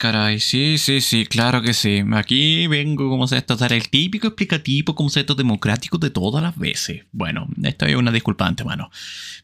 Ay, 0.00 0.12
caray, 0.12 0.40
sí, 0.40 0.78
sí, 0.78 1.02
sí, 1.02 1.26
claro 1.26 1.60
que 1.60 1.74
sí. 1.74 2.02
Aquí 2.14 2.66
vengo, 2.68 3.10
como 3.10 3.28
se 3.28 3.36
esto, 3.36 3.54
dar 3.56 3.74
el 3.74 3.90
típico 3.90 4.28
explicativo, 4.28 4.96
esto 5.14 5.34
democrático 5.34 5.98
de 5.98 6.08
todas 6.08 6.42
las 6.42 6.56
veces. 6.56 7.04
Bueno, 7.12 7.46
esto 7.62 7.84
es 7.84 7.96
una 7.96 8.10
disculpa 8.10 8.46
antemano. 8.46 8.90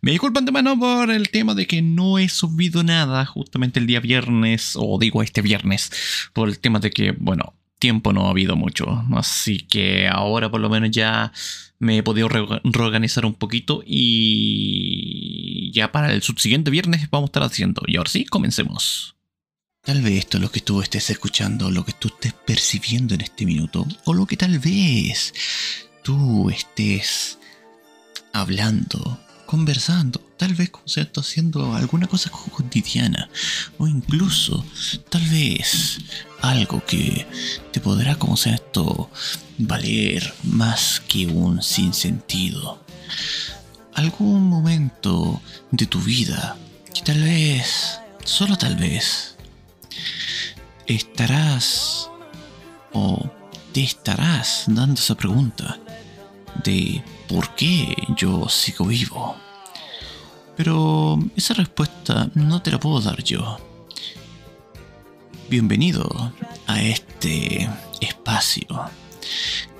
Me 0.01 0.13
disculpo 0.13 0.39
antemano 0.39 0.79
por 0.79 1.11
el 1.11 1.29
tema 1.29 1.55
de 1.55 1.67
que 1.67 1.83
no 1.83 2.19
he 2.19 2.31
subido 2.31 2.83
nada 2.83 3.27
justamente 3.27 3.81
el 3.81 3.87
día 3.87 4.01
viernes, 4.01 4.73
o 4.77 4.99
digo 4.99 5.23
este 5.23 5.43
viernes, 5.43 5.93
por 6.33 6.49
el 6.49 6.59
tema 6.59 6.79
de 6.79 6.91
que, 6.91 7.11
bueno, 7.13 7.53
tiempo 7.79 8.15
no 8.15 8.27
ha 8.27 8.31
habido 8.31 8.57
mucho. 8.57 9.05
Así 9.15 9.59
que 9.59 10.09
ahora 10.09 10.51
por 10.51 10.63
lo 10.63 10.71
menos 10.71 10.91
ya 10.91 11.33
me 11.79 11.99
he 11.99 12.03
podido 12.03 12.29
reorganizar 12.29 13.27
un 13.27 13.35
poquito 13.35 13.83
y 13.85 15.71
ya 15.75 15.93
para 15.93 16.15
el 16.15 16.23
subsiguiente 16.23 16.71
viernes 16.71 17.11
vamos 17.11 17.29
a 17.29 17.31
estar 17.31 17.43
haciendo. 17.43 17.83
Y 17.87 17.97
ahora 17.97 18.09
sí, 18.09 18.25
comencemos. 18.25 19.16
Tal 19.87 20.03
vez 20.03 20.19
esto 20.19 20.39
es 20.39 20.43
lo 20.43 20.51
que 20.51 20.61
tú 20.61 20.83
estés 20.83 21.11
escuchando, 21.11 21.71
lo 21.71 21.85
que 21.85 21.93
tú 21.93 22.09
estés 22.09 22.33
percibiendo 22.33 23.15
en 23.15 23.21
este 23.21 23.47
minuto, 23.47 23.87
o 24.05 24.15
lo 24.15 24.27
que 24.27 24.37
tal 24.37 24.59
vez 24.59 25.33
tú 26.03 26.51
estés 26.51 27.39
hablando, 28.33 29.21
conversando, 29.47 30.19
tal 30.37 30.55
vez 30.55 30.73
está 30.97 31.21
haciendo 31.21 31.73
alguna 31.73 32.09
cosa 32.09 32.31
cotidiana, 32.31 33.31
o 33.79 33.87
incluso 33.87 34.67
tal 35.09 35.23
vez 35.23 35.99
algo 36.41 36.85
que 36.85 37.25
te 37.71 37.79
podrá, 37.79 38.17
como 38.17 38.37
sea 38.37 38.57
esto, 38.57 39.09
valer 39.57 40.35
más 40.43 41.01
que 41.07 41.29
un 41.29 41.63
sinsentido. 41.63 42.85
Algún 43.95 44.43
momento 44.49 45.41
de 45.71 45.87
tu 45.87 46.01
vida 46.01 46.59
que 46.93 47.03
tal 47.03 47.23
vez, 47.23 48.01
solo 48.25 48.59
tal 48.59 48.75
vez, 48.75 49.36
estarás 50.87 52.11
o 52.93 53.31
te 53.73 53.83
estarás 53.83 54.65
dando 54.69 54.95
esa 54.95 55.15
pregunta 55.15 55.79
de 56.65 57.03
por 57.29 57.55
qué 57.55 57.95
yo 58.17 58.49
sigo 58.49 58.87
vivo. 58.87 59.37
Pero 60.57 61.19
esa 61.37 61.55
respuesta 61.55 62.31
no 62.35 62.63
te 62.63 62.71
la 62.71 62.81
puedo 62.81 63.01
dar 63.01 63.23
yo. 63.23 63.59
Bienvenido 65.51 66.33
a 66.67 66.81
este 66.81 67.69
espacio 68.01 68.67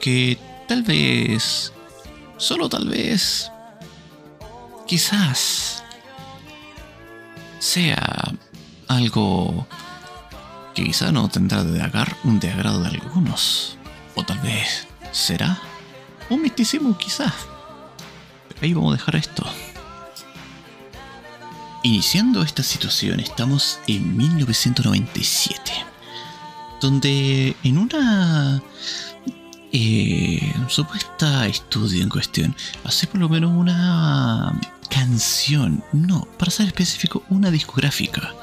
que 0.01 0.39
tal 0.69 0.83
vez, 0.83 1.73
solo 2.37 2.69
tal 2.69 2.89
vez, 2.89 3.51
quizás 4.87 5.83
sea 7.59 8.33
algo 8.89 9.67
que 10.77 10.85
quizá 10.85 11.11
no 11.11 11.27
tendrá 11.29 11.65
de, 11.65 11.81
agar, 11.81 12.15
de 12.23 12.51
agrado 12.51 12.83
de 12.83 12.89
algunos. 12.91 13.79
O 14.15 14.23
tal 14.23 14.39
vez 14.41 14.87
será 15.11 15.59
un 16.29 16.43
misticismo 16.43 16.97
quizás. 16.99 17.33
Pero 18.49 18.61
ahí 18.61 18.75
vamos 18.75 18.93
a 18.93 18.99
dejar 18.99 19.17
esto. 19.17 19.45
Iniciando 21.83 22.43
esta 22.43 22.63
situación 22.63 23.21
estamos 23.21 23.79
en 23.87 24.17
1997, 24.17 25.73
donde 26.81 27.57
en 27.63 27.79
una 27.79 28.63
eh, 29.73 30.53
supuesta 30.69 31.47
estudio 31.47 32.03
en 32.03 32.09
cuestión 32.09 32.57
hace 32.85 33.07
por 33.07 33.21
lo 33.21 33.29
menos 33.29 33.53
una 33.53 34.61
canción, 34.91 35.83
no, 35.93 36.27
para 36.39 36.51
ser 36.51 36.67
específico, 36.67 37.23
una 37.31 37.51
discográfica, 37.51 38.35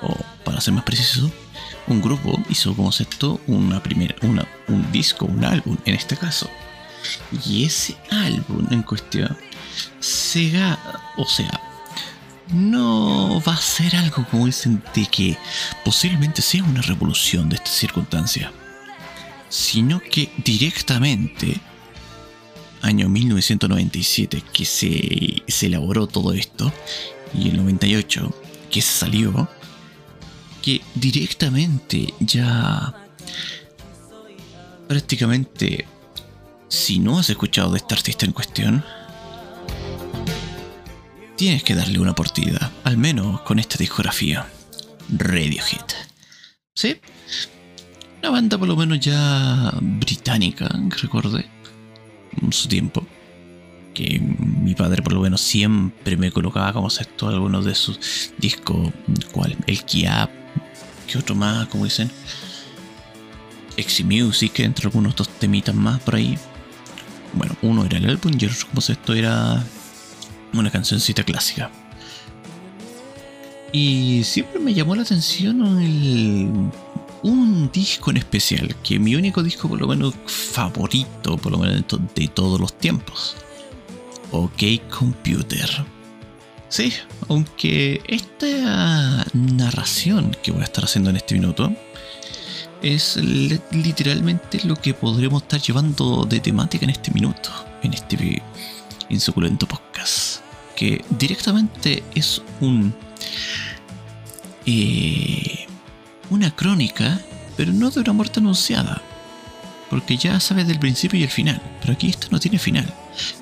o 0.00 0.16
para 0.44 0.60
ser 0.60 0.72
más 0.72 0.84
preciso, 0.84 1.30
un 1.86 2.00
grupo 2.00 2.40
hizo 2.48 2.74
como 2.74 2.90
esto 2.90 3.40
una 3.46 3.82
primera, 3.82 4.14
una, 4.22 4.46
un 4.68 4.90
disco, 4.92 5.26
un 5.26 5.44
álbum 5.44 5.76
en 5.84 5.94
este 5.94 6.16
caso. 6.16 6.48
Y 7.46 7.64
ese 7.64 7.96
álbum 8.10 8.66
en 8.70 8.82
cuestión 8.82 9.36
se 10.00 10.52
o 11.16 11.26
sea, 11.26 11.60
no 12.52 13.40
va 13.46 13.54
a 13.54 13.60
ser 13.60 13.96
algo 13.96 14.26
como 14.30 14.46
dicen 14.46 14.82
de 14.94 15.06
que 15.06 15.38
posiblemente 15.84 16.42
sea 16.42 16.64
una 16.64 16.82
revolución 16.82 17.48
de 17.48 17.56
esta 17.56 17.70
circunstancia, 17.70 18.52
sino 19.48 20.00
que 20.00 20.32
directamente, 20.44 21.60
año 22.82 23.08
1997 23.08 24.42
que 24.52 24.64
se, 24.64 25.42
se 25.46 25.66
elaboró 25.66 26.06
todo 26.06 26.32
esto, 26.32 26.72
y 27.34 27.50
el 27.50 27.56
98 27.58 28.34
que 28.70 28.82
salió, 28.82 29.48
que 30.62 30.80
directamente 30.94 32.12
ya 32.20 32.94
prácticamente 34.88 35.86
si 36.70 36.98
no 36.98 37.18
has 37.18 37.28
escuchado 37.28 37.72
de 37.72 37.78
este 37.78 37.94
artista 37.94 38.24
en 38.26 38.32
cuestión, 38.32 38.84
tienes 41.36 41.62
que 41.64 41.74
darle 41.74 41.98
una 41.98 42.12
oportunidad, 42.12 42.70
al 42.84 42.96
menos 42.96 43.40
con 43.42 43.58
esta 43.58 43.76
discografía. 43.76 44.46
Radiohead. 45.08 45.86
¿Sí? 46.74 47.00
Una 48.20 48.30
banda 48.30 48.56
por 48.56 48.68
lo 48.68 48.76
menos 48.76 49.00
ya 49.00 49.72
británica, 49.80 50.68
que 50.68 50.96
recordé, 50.98 51.46
en 52.40 52.52
su 52.52 52.68
tiempo. 52.68 53.04
Que 53.94 54.20
mi 54.20 54.74
padre 54.76 55.02
por 55.02 55.12
lo 55.12 55.20
menos 55.20 55.40
siempre 55.40 56.16
me 56.16 56.30
colocaba 56.30 56.72
como 56.72 56.88
sexto 56.88 57.28
algunos 57.28 57.64
de 57.64 57.74
sus 57.74 58.32
discos, 58.38 58.92
cual 59.32 59.56
el 59.66 59.84
Kiap, 59.84 60.30
que 61.10 61.18
otro 61.18 61.34
más, 61.34 61.66
como 61.68 61.84
dicen. 61.84 62.10
Exy 63.76 64.04
Music, 64.04 64.60
entre 64.60 64.86
algunos 64.86 65.16
dos 65.16 65.28
temitas 65.28 65.74
más 65.74 66.00
por 66.00 66.16
ahí. 66.16 66.38
Bueno, 67.32 67.56
uno 67.62 67.84
era 67.84 67.98
el 67.98 68.08
álbum 68.08 68.32
y 68.38 68.44
otro, 68.46 68.66
como 68.68 68.80
esto, 68.80 69.14
era 69.14 69.64
una 70.52 70.70
cancioncita 70.70 71.22
clásica. 71.24 71.70
Y 73.72 74.22
siempre 74.24 74.58
me 74.58 74.74
llamó 74.74 74.96
la 74.96 75.02
atención 75.02 75.62
un 77.22 77.70
disco 77.72 78.10
en 78.10 78.16
especial, 78.16 78.74
que 78.82 78.98
mi 78.98 79.14
único 79.14 79.42
disco 79.42 79.68
por 79.68 79.80
lo 79.80 79.86
menos 79.86 80.14
favorito, 80.26 81.36
por 81.36 81.52
lo 81.52 81.58
menos 81.58 81.84
de 82.14 82.28
todos 82.28 82.60
los 82.60 82.76
tiempos. 82.76 83.36
OK 84.32 84.62
Computer. 84.90 85.99
Sí, 86.70 86.92
aunque 87.28 88.00
esta 88.06 89.26
narración 89.34 90.36
que 90.40 90.52
voy 90.52 90.60
a 90.60 90.64
estar 90.64 90.84
haciendo 90.84 91.10
en 91.10 91.16
este 91.16 91.34
minuto 91.34 91.74
es 92.80 93.16
literalmente 93.72 94.60
lo 94.62 94.76
que 94.76 94.94
podremos 94.94 95.42
estar 95.42 95.60
llevando 95.60 96.24
de 96.24 96.38
temática 96.38 96.84
en 96.84 96.90
este 96.90 97.10
minuto, 97.10 97.50
en 97.82 97.92
este 97.92 98.40
insuculento 99.08 99.66
podcast, 99.66 100.42
que 100.76 101.04
directamente 101.10 102.04
es 102.14 102.40
un 102.60 102.94
eh, 104.64 105.66
una 106.30 106.54
crónica, 106.54 107.20
pero 107.56 107.72
no 107.72 107.90
de 107.90 107.98
una 107.98 108.12
muerte 108.12 108.38
anunciada, 108.38 109.02
porque 109.90 110.16
ya 110.16 110.38
sabes 110.38 110.68
del 110.68 110.78
principio 110.78 111.18
y 111.18 111.24
el 111.24 111.30
final, 111.30 111.60
pero 111.80 111.94
aquí 111.94 112.10
esto 112.10 112.28
no 112.30 112.38
tiene 112.38 112.60
final, 112.60 112.86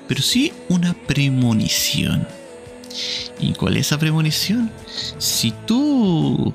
pero 0.07 0.23
sí 0.23 0.51
una 0.67 0.95
premonición 0.95 2.27
¿Y 3.39 3.53
cuál 3.53 3.77
es 3.77 3.87
esa 3.87 3.99
premonición? 3.99 4.71
Si 5.17 5.51
tú 5.65 6.53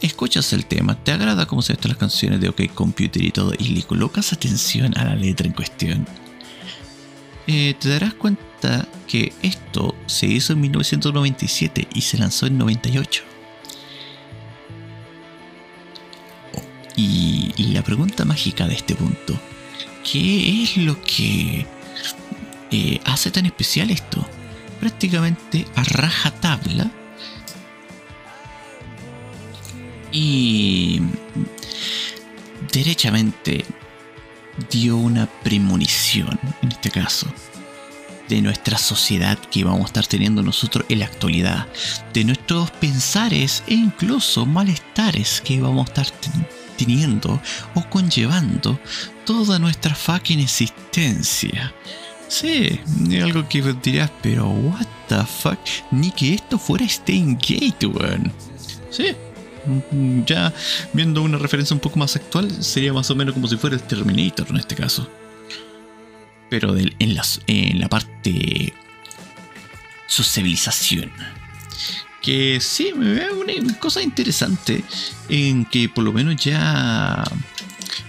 escuchas 0.00 0.52
el 0.52 0.66
tema, 0.66 1.02
te 1.02 1.12
agrada 1.12 1.46
cómo 1.46 1.62
se 1.62 1.74
están 1.74 1.90
las 1.90 1.98
canciones 1.98 2.40
de 2.40 2.48
OK 2.48 2.62
Computer 2.74 3.22
y 3.22 3.30
todo, 3.30 3.52
y 3.58 3.68
le 3.68 3.82
colocas 3.82 4.32
atención 4.32 4.96
a 4.96 5.04
la 5.04 5.14
letra 5.14 5.46
en 5.46 5.52
cuestión, 5.52 6.06
eh, 7.46 7.74
te 7.78 7.88
darás 7.88 8.14
cuenta 8.14 8.86
que 9.06 9.32
esto 9.42 9.94
se 10.06 10.26
hizo 10.26 10.52
en 10.52 10.60
1997 10.60 11.88
y 11.94 12.00
se 12.02 12.18
lanzó 12.18 12.46
en 12.46 12.58
98. 12.58 13.24
y, 16.96 17.72
la 17.72 17.82
pregunta 17.82 18.24
mágica 18.24 18.66
de 18.66 18.74
este 18.74 18.94
punto, 18.94 19.38
¿qué 20.10 20.62
es 20.62 20.76
lo 20.76 21.00
que 21.02 21.66
eh, 22.70 23.00
hace 23.04 23.30
tan 23.30 23.46
especial 23.46 23.90
esto? 23.90 24.26
Prácticamente 24.80 25.66
a 25.76 25.84
rajatabla 25.84 26.90
y 30.10 31.00
derechamente 32.72 33.64
dio 34.70 34.96
una 34.96 35.26
premonición, 35.26 36.38
en 36.62 36.72
este 36.72 36.90
caso, 36.90 37.26
de 38.28 38.42
nuestra 38.42 38.78
sociedad 38.78 39.38
que 39.38 39.64
vamos 39.64 39.82
a 39.82 39.86
estar 39.86 40.06
teniendo 40.06 40.42
nosotros 40.42 40.84
en 40.88 41.00
la 41.00 41.06
actualidad, 41.06 41.66
de 42.12 42.24
nuestros 42.24 42.70
pensares 42.72 43.62
e 43.66 43.74
incluso 43.74 44.46
malestares 44.46 45.40
que 45.40 45.60
vamos 45.60 45.88
a 45.88 46.02
estar 46.02 46.20
teniendo 46.76 47.40
o 47.74 47.82
conllevando 47.90 48.78
toda 49.26 49.58
nuestra 49.58 49.94
fucking 49.94 50.40
existencia. 50.40 51.74
Sí, 52.30 52.78
algo 53.20 53.48
que 53.48 53.60
dirás, 53.82 54.10
pero 54.22 54.48
what 54.48 54.86
the 55.08 55.24
fuck, 55.24 55.58
ni 55.90 56.12
que 56.12 56.34
esto 56.34 56.58
fuera 56.58 56.84
Gate, 57.40 57.86
weón. 57.86 58.32
Sí, 58.90 59.08
Ya 60.26 60.54
viendo 60.92 61.22
una 61.22 61.38
referencia 61.38 61.74
un 61.74 61.80
poco 61.80 61.98
más 61.98 62.14
actual, 62.16 62.50
sería 62.62 62.92
más 62.92 63.10
o 63.10 63.16
menos 63.16 63.34
como 63.34 63.48
si 63.48 63.56
fuera 63.56 63.74
el 63.74 63.82
Terminator 63.82 64.46
en 64.48 64.56
este 64.58 64.76
caso. 64.76 65.08
Pero 66.48 66.72
del- 66.72 66.94
en, 67.00 67.14
las- 67.16 67.40
en 67.48 67.80
la 67.80 67.88
parte 67.88 68.72
sociabilización. 70.06 71.10
Que 72.22 72.58
sí, 72.60 72.92
me 72.94 73.12
veo 73.14 73.40
una 73.40 73.74
cosa 73.78 74.02
interesante 74.02 74.84
en 75.28 75.64
que 75.64 75.88
por 75.88 76.04
lo 76.04 76.12
menos 76.12 76.36
ya 76.36 77.24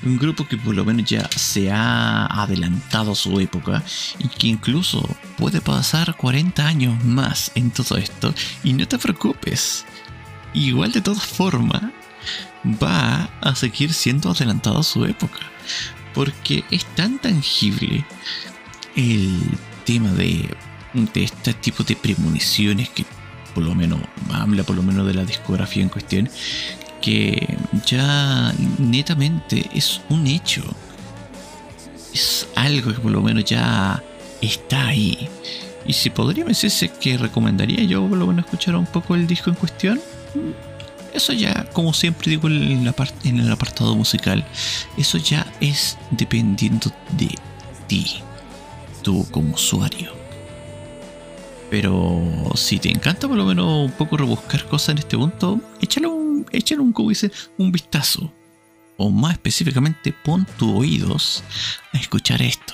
un 0.04 0.18
grupo 0.18 0.48
que 0.48 0.57
por 0.57 0.75
lo 0.75 0.86
menos 0.86 1.10
ya 1.10 1.30
se 1.36 1.72
ha 1.72 2.25
adelantado 2.25 3.12
a 3.12 3.16
su 3.16 3.39
época 3.39 3.83
y 4.19 4.28
que 4.28 4.48
incluso 4.48 5.07
puede 5.38 5.62
pasar 5.62 6.16
40 6.16 6.66
años 6.66 7.04
más 7.04 7.51
en 7.56 7.72
todo 7.72 7.98
esto 7.98 8.33
y 8.63 8.74
no 8.74 8.88
te 8.88 8.98
preocupes. 8.98 9.86
Igual 10.54 10.92
de 10.92 11.01
todas 11.01 11.25
formas 11.25 11.83
va 12.66 13.30
a 13.42 13.56
seguir 13.56 13.94
siendo 13.94 14.31
adelantado 14.31 14.80
a 14.80 14.83
su 14.83 15.06
época 15.06 15.39
porque 16.13 16.63
es 16.72 16.86
tan 16.95 17.19
tangible 17.19 18.06
el 18.95 19.39
tema 19.86 20.10
de, 20.12 20.56
de 20.94 21.24
este 21.24 21.54
tipo 21.54 21.83
de 21.83 21.95
premoniciones 21.95 22.89
que 22.89 23.06
por 23.54 23.63
lo 23.63 23.75
menos 23.75 24.00
habla 24.31 24.63
por 24.63 24.75
lo 24.75 24.83
menos 24.83 25.07
de 25.07 25.13
la 25.13 25.25
discografía 25.25 25.83
en 25.83 25.89
cuestión 25.89 26.30
que 27.01 27.57
ya 27.86 28.53
netamente 28.77 29.69
es 29.74 30.01
un 30.09 30.27
hecho. 30.27 30.63
Es 32.13 32.48
algo 32.56 32.94
que 32.94 33.00
por 33.00 33.12
lo 33.12 33.21
menos 33.21 33.45
ya 33.45 34.01
está 34.42 34.88
ahí. 34.88 35.27
Y 35.86 35.94
si 35.94 36.09
podría 36.09 36.45
decirse 36.45 36.89
que 36.89 37.18
recomendaría 37.18 37.83
yo 37.83 38.07
por 38.07 38.18
lo 38.18 38.27
menos 38.27 38.45
escuchar 38.45 38.75
un 38.75 38.86
poco 38.86 39.15
el 39.15 39.27
disco 39.27 39.50
en 39.50 39.56
cuestión. 39.56 40.00
Eso 41.13 41.33
ya, 41.33 41.65
como 41.74 41.94
siempre 41.94 42.30
digo 42.30 42.48
en, 42.48 42.86
la 42.86 42.95
en 43.25 43.39
el 43.39 43.51
apartado 43.51 43.95
musical, 43.95 44.45
eso 44.97 45.18
ya 45.18 45.45
es 45.59 45.97
dependiendo 46.12 46.89
de 47.18 47.36
ti, 47.88 48.21
tú 49.01 49.27
como 49.30 49.56
usuario. 49.56 50.13
Pero 51.69 52.21
si 52.56 52.80
te 52.80 52.89
encanta 52.89 53.27
por 53.27 53.36
lo 53.38 53.45
menos 53.45 53.86
un 53.86 53.92
poco 53.92 54.15
rebuscar 54.15 54.65
cosas 54.65 54.89
en 54.89 54.97
este 55.00 55.18
punto, 55.18 55.59
échale 55.81 56.07
échale 56.52 56.82
un, 56.82 56.94
como 56.94 57.10
dice, 57.10 57.32
un 57.58 57.72
vistazo. 57.72 58.34
O 58.98 59.10
más 59.10 59.34
específicamente, 59.34 60.14
pon 60.14 60.46
tus 60.58 60.70
oídos 60.72 61.44
a 61.94 61.98
escuchar 61.98 62.42
esto. 62.42 62.74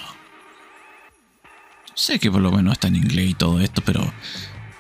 Sé 1.94 2.20
que 2.20 2.30
por 2.30 2.42
lo 2.42 2.52
menos 2.52 2.74
está 2.74 2.90
en 2.90 2.98
inglés 2.98 3.32
y 3.32 3.34
todo 3.34 3.60
esto, 3.60 3.82
pero 3.84 4.14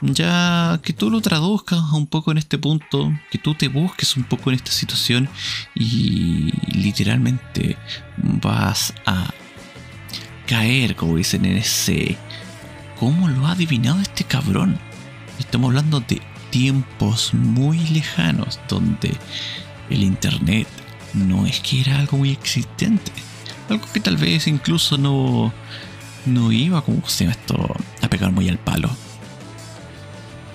ya 0.02 0.80
que 0.84 0.94
tú 0.94 1.10
lo 1.10 1.22
traduzcas 1.22 1.80
un 1.94 2.06
poco 2.06 2.32
en 2.32 2.38
este 2.38 2.58
punto, 2.58 3.12
que 3.32 3.40
tú 3.40 3.56
te 3.56 3.68
busques 3.68 4.16
un 4.16 4.24
poco 4.24 4.52
en 4.52 4.58
esta 4.58 4.72
situación 4.72 5.28
y 5.74 6.52
literalmente 6.72 7.78
vas 8.18 8.94
a 9.06 9.34
caer, 10.46 10.96
como 10.96 11.18
dicen, 11.18 11.46
en 11.46 11.58
ese... 11.58 12.18
¿Cómo 13.00 13.28
lo 13.28 13.46
ha 13.46 13.52
adivinado 13.52 14.00
este 14.02 14.24
cabrón? 14.24 14.80
Estamos 15.38 15.68
hablando 15.68 16.00
de 16.00 16.20
tiempos 16.50 17.34
muy 17.34 17.80
lejanos 17.90 18.60
donde 18.68 19.16
el 19.90 20.04
Internet 20.04 20.68
no 21.14 21.46
es 21.46 21.60
que 21.60 21.82
era 21.82 22.00
algo 22.00 22.18
muy 22.18 22.32
existente. 22.32 23.12
Algo 23.70 23.86
que 23.92 24.00
tal 24.00 24.18
vez 24.18 24.48
incluso 24.48 24.98
no, 24.98 25.54
no 26.26 26.52
iba, 26.52 26.82
como 26.82 27.08
se 27.08 27.26
llama 27.26 27.36
esto, 27.40 27.76
a 28.02 28.08
pegar 28.10 28.32
muy 28.32 28.48
al 28.50 28.58
palo 28.58 28.90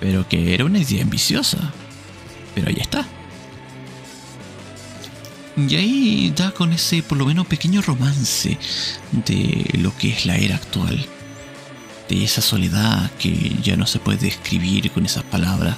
pero 0.03 0.27
que 0.27 0.53
era 0.53 0.65
una 0.65 0.79
idea 0.79 1.01
ambiciosa. 1.01 1.57
Pero 2.53 2.67
ahí 2.67 2.75
está. 2.77 3.07
Y 5.55 5.75
ahí 5.75 6.33
da 6.35 6.51
con 6.51 6.73
ese 6.73 7.01
por 7.01 7.17
lo 7.17 7.25
menos 7.25 7.47
pequeño 7.47 7.81
romance 7.81 8.57
de 9.13 9.65
lo 9.79 9.95
que 9.95 10.09
es 10.09 10.25
la 10.25 10.35
era 10.35 10.57
actual. 10.57 11.07
De 12.13 12.23
esa 12.23 12.41
soledad 12.41 13.09
que 13.17 13.55
ya 13.63 13.75
no 13.75 13.87
se 13.87 13.97
puede 13.97 14.19
describir 14.19 14.91
con 14.91 15.03
esas 15.03 15.23
palabras. 15.23 15.75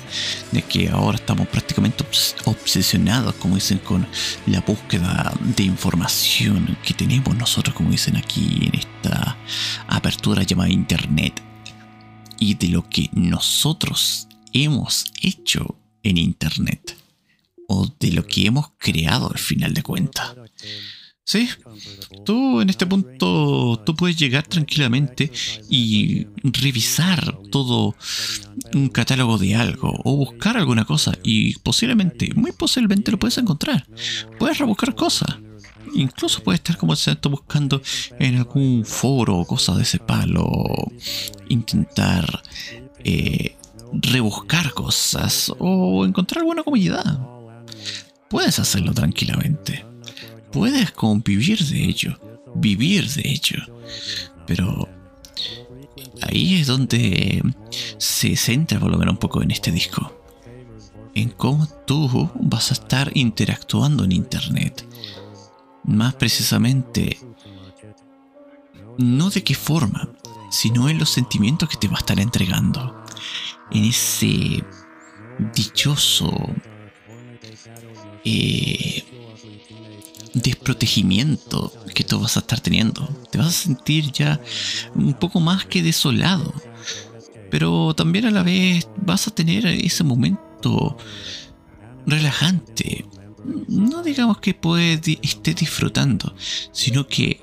De 0.52 0.62
que 0.64 0.90
ahora 0.90 1.16
estamos 1.16 1.48
prácticamente 1.48 2.04
obs- 2.04 2.36
obsesionados, 2.44 3.36
como 3.36 3.56
dicen, 3.56 3.78
con 3.78 4.06
la 4.46 4.60
búsqueda 4.60 5.34
de 5.56 5.64
información 5.64 6.78
que 6.84 6.94
tenemos 6.94 7.34
nosotros, 7.38 7.74
como 7.74 7.90
dicen 7.92 8.18
aquí 8.18 8.68
en 8.70 8.76
esta 8.80 9.38
apertura 9.88 10.44
llamada 10.44 10.70
Internet 10.70 11.42
y 12.38 12.56
de 12.56 12.68
lo 12.68 12.82
que 12.90 13.10
nosotros 13.14 14.28
hemos 14.52 15.06
hecho 15.22 15.78
en 16.04 16.18
Internet 16.18 16.98
o 17.70 17.88
de 17.98 18.12
lo 18.12 18.28
que 18.28 18.46
hemos 18.48 18.72
creado 18.78 19.32
al 19.32 19.40
final 19.40 19.74
de 19.74 19.84
cuentas. 19.84 20.34
Sí, 21.28 21.50
tú 22.24 22.62
en 22.62 22.70
este 22.70 22.86
punto 22.86 23.82
tú 23.84 23.96
puedes 23.96 24.16
llegar 24.16 24.46
tranquilamente 24.46 25.32
y 25.68 26.28
revisar 26.44 27.40
todo 27.50 27.96
un 28.76 28.90
catálogo 28.90 29.40
de 29.40 29.56
algo 29.56 29.92
o 30.04 30.18
buscar 30.18 30.56
alguna 30.56 30.86
cosa 30.86 31.14
y 31.24 31.58
posiblemente, 31.58 32.30
muy 32.36 32.52
posiblemente 32.52 33.10
lo 33.10 33.18
puedes 33.18 33.40
encontrar. 33.40 33.88
Puedes 34.38 34.60
rebuscar 34.60 34.94
cosas. 34.94 35.36
Incluso 35.96 36.44
puedes 36.44 36.60
estar 36.60 36.78
como 36.78 36.96
se 36.96 37.18
buscando 37.28 37.82
en 38.20 38.36
algún 38.36 38.86
foro 38.86 39.38
o 39.38 39.46
cosas 39.46 39.78
de 39.78 39.84
ese 39.84 39.98
palo. 39.98 40.46
Intentar 41.50 42.44
eh, 43.04 43.56
rebuscar 43.94 44.74
cosas 44.74 45.52
o 45.58 46.06
encontrar 46.06 46.42
alguna 46.42 46.62
comunidad. 46.62 47.20
Puedes 48.30 48.60
hacerlo 48.60 48.94
tranquilamente. 48.94 49.95
Puedes 50.56 50.92
convivir 50.92 51.60
de 51.66 51.84
ello, 51.84 52.18
vivir 52.56 53.10
de 53.12 53.30
ello. 53.30 53.58
Pero 54.48 54.88
ahí 56.22 56.62
es 56.62 56.68
donde 56.68 57.44
se 57.98 58.38
centra 58.38 58.80
por 58.80 58.90
lo 58.90 58.98
un 58.98 59.18
poco 59.18 59.42
en 59.42 59.52
este 59.52 59.70
disco. 59.70 60.18
En 61.14 61.32
cómo 61.32 61.68
tú 61.86 62.32
vas 62.36 62.72
a 62.72 62.76
estar 62.76 63.12
interactuando 63.16 64.06
en 64.06 64.14
Internet. 64.14 64.88
Más 65.84 66.14
precisamente, 66.14 67.20
no 68.98 69.30
de 69.32 69.44
qué 69.44 69.56
forma, 69.56 70.08
sino 70.52 70.88
en 70.88 71.00
los 71.00 71.10
sentimientos 71.10 71.68
que 71.68 71.76
te 71.76 71.90
va 71.90 71.98
a 71.98 72.00
estar 72.00 72.22
entregando. 72.22 73.04
En 73.72 73.84
ese 73.84 74.64
dichoso 75.54 76.32
eh, 78.24 79.04
desprotegimiento 80.34 81.72
que 81.94 82.04
tú 82.04 82.20
vas 82.20 82.38
a 82.38 82.42
estar 82.42 82.60
teniendo. 82.60 83.08
Te 83.32 83.38
vas 83.38 83.48
a 83.48 83.52
sentir 83.52 84.12
ya 84.12 84.40
un 84.94 85.14
poco 85.14 85.40
más 85.40 85.66
que 85.66 85.82
desolado. 85.82 86.54
Pero 87.50 87.94
también 87.96 88.26
a 88.26 88.32
la 88.32 88.44
vez 88.44 88.88
vas 88.98 89.28
a 89.28 89.32
tener 89.32 89.66
ese 89.66 90.04
momento 90.04 90.98
relajante. 92.06 93.06
No 93.68 94.04
digamos 94.04 94.40
que 94.40 94.54
puedes 94.54 95.02
estés 95.22 95.56
disfrutando, 95.56 96.36
sino 96.72 97.08
que 97.08 97.42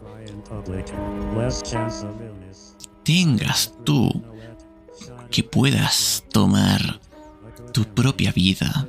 tengas 3.05 3.73
tú 3.85 4.23
que 5.31 5.43
puedas 5.43 6.25
tomar 6.31 7.01
tu 7.73 7.85
propia 7.85 8.33
vida 8.33 8.87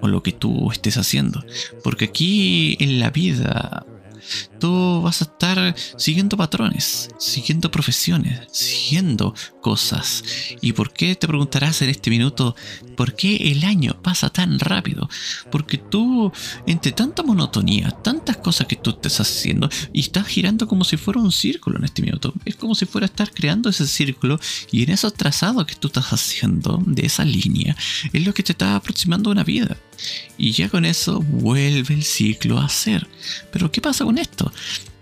o 0.00 0.08
lo 0.08 0.22
que 0.22 0.32
tú 0.32 0.70
estés 0.70 0.96
haciendo. 0.96 1.44
Porque 1.82 2.06
aquí 2.06 2.76
en 2.80 3.00
la 3.00 3.10
vida 3.10 3.86
tú 4.58 5.02
vas 5.02 5.22
a 5.22 5.24
estar 5.24 5.74
siguiendo 5.96 6.36
patrones, 6.36 7.08
siguiendo 7.18 7.70
profesiones, 7.70 8.40
siguiendo 8.52 9.34
cosas. 9.60 10.22
¿Y 10.60 10.72
por 10.72 10.92
qué 10.92 11.14
te 11.14 11.26
preguntarás 11.26 11.82
en 11.82 11.90
este 11.90 12.10
minuto 12.10 12.54
por 12.96 13.14
qué 13.14 13.36
el 13.36 13.64
año 13.64 14.00
pasa 14.02 14.30
tan 14.30 14.58
rápido? 14.58 15.08
Porque 15.50 15.78
tú, 15.78 16.32
entre 16.66 16.92
tanta 16.92 17.22
monotonía, 17.22 17.90
tantas 17.90 18.36
cosas 18.36 18.66
que 18.66 18.76
tú 18.76 18.90
estás 18.90 19.20
haciendo, 19.20 19.68
y 19.92 20.00
estás 20.00 20.26
girando 20.26 20.66
como 20.68 20.84
si 20.84 20.96
fuera 20.96 21.20
un 21.20 21.32
círculo 21.32 21.78
en 21.78 21.84
este 21.84 22.02
minuto. 22.02 22.34
Es 22.44 22.56
como 22.56 22.74
si 22.74 22.86
fuera 22.86 23.06
estar 23.06 23.30
creando 23.32 23.70
ese 23.70 23.86
círculo 23.86 24.38
y 24.70 24.82
en 24.82 24.90
esos 24.90 25.14
trazados 25.14 25.66
que 25.66 25.74
tú 25.74 25.88
estás 25.88 26.12
haciendo 26.12 26.82
de 26.86 27.06
esa 27.06 27.24
línea 27.24 27.76
es 28.12 28.26
lo 28.26 28.34
que 28.34 28.42
te 28.42 28.52
está 28.52 28.76
aproximando 28.76 29.30
a 29.30 29.32
una 29.32 29.44
vida. 29.44 29.76
Y 30.38 30.52
ya 30.52 30.68
con 30.68 30.84
eso 30.84 31.20
vuelve 31.20 31.94
el 31.94 32.04
ciclo 32.04 32.58
a 32.58 32.68
ser. 32.68 33.06
Pero 33.52 33.70
¿qué 33.70 33.80
pasa 33.80 34.04
con 34.04 34.18
esto? 34.18 34.52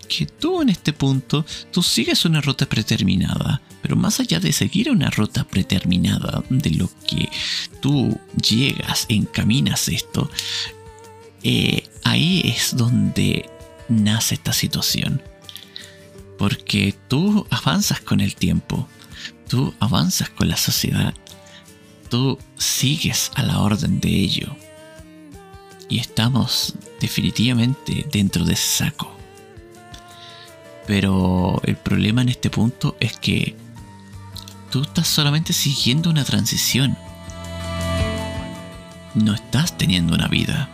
Que 0.08 0.26
tú 0.26 0.62
en 0.62 0.70
este 0.70 0.92
punto, 0.92 1.44
tú 1.70 1.82
sigues 1.82 2.24
una 2.24 2.40
ruta 2.40 2.66
predeterminada, 2.66 3.60
pero 3.82 3.94
más 3.94 4.20
allá 4.20 4.40
de 4.40 4.52
seguir 4.52 4.90
una 4.90 5.10
ruta 5.10 5.44
predeterminada 5.44 6.42
de 6.48 6.70
lo 6.70 6.90
que 7.06 7.28
tú 7.80 8.18
llegas, 8.42 9.06
encaminas 9.08 9.88
esto, 9.88 10.30
eh, 11.42 11.84
ahí 12.04 12.42
es 12.44 12.76
donde 12.76 13.48
nace 13.88 14.34
esta 14.34 14.52
situación. 14.52 15.22
Porque 16.38 16.94
tú 17.08 17.46
avanzas 17.50 18.00
con 18.00 18.20
el 18.20 18.36
tiempo, 18.36 18.88
tú 19.48 19.74
avanzas 19.80 20.30
con 20.30 20.48
la 20.48 20.56
sociedad, 20.56 21.14
tú 22.08 22.38
sigues 22.56 23.30
a 23.34 23.42
la 23.42 23.60
orden 23.60 24.00
de 24.00 24.08
ello. 24.08 24.56
Y 25.88 25.98
estamos 25.98 26.74
definitivamente 27.00 28.06
dentro 28.12 28.44
de 28.44 28.52
ese 28.52 28.84
saco. 28.84 29.14
Pero 30.86 31.60
el 31.64 31.76
problema 31.76 32.22
en 32.22 32.28
este 32.28 32.50
punto 32.50 32.96
es 33.00 33.18
que 33.18 33.56
tú 34.70 34.82
estás 34.82 35.08
solamente 35.08 35.52
siguiendo 35.52 36.10
una 36.10 36.24
transición. 36.24 36.96
No 39.14 39.34
estás 39.34 39.76
teniendo 39.76 40.14
una 40.14 40.28
vida. 40.28 40.68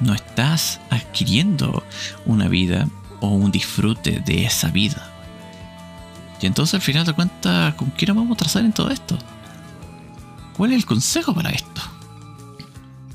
No 0.00 0.14
estás 0.14 0.80
adquiriendo 0.90 1.82
una 2.26 2.48
vida 2.48 2.88
o 3.20 3.28
un 3.28 3.52
disfrute 3.52 4.22
de 4.24 4.44
esa 4.44 4.68
vida. 4.68 5.10
Y 6.40 6.46
entonces 6.46 6.74
al 6.74 6.80
final 6.80 7.06
de 7.06 7.12
cuentas, 7.12 7.74
¿con 7.74 7.90
qué 7.92 8.04
nos 8.06 8.16
vamos 8.16 8.34
a 8.36 8.38
trazar 8.38 8.64
en 8.64 8.72
todo 8.72 8.90
esto? 8.90 9.16
¿Cuál 10.56 10.72
es 10.72 10.78
el 10.78 10.86
consejo 10.86 11.32
para 11.32 11.50
esto? 11.50 11.80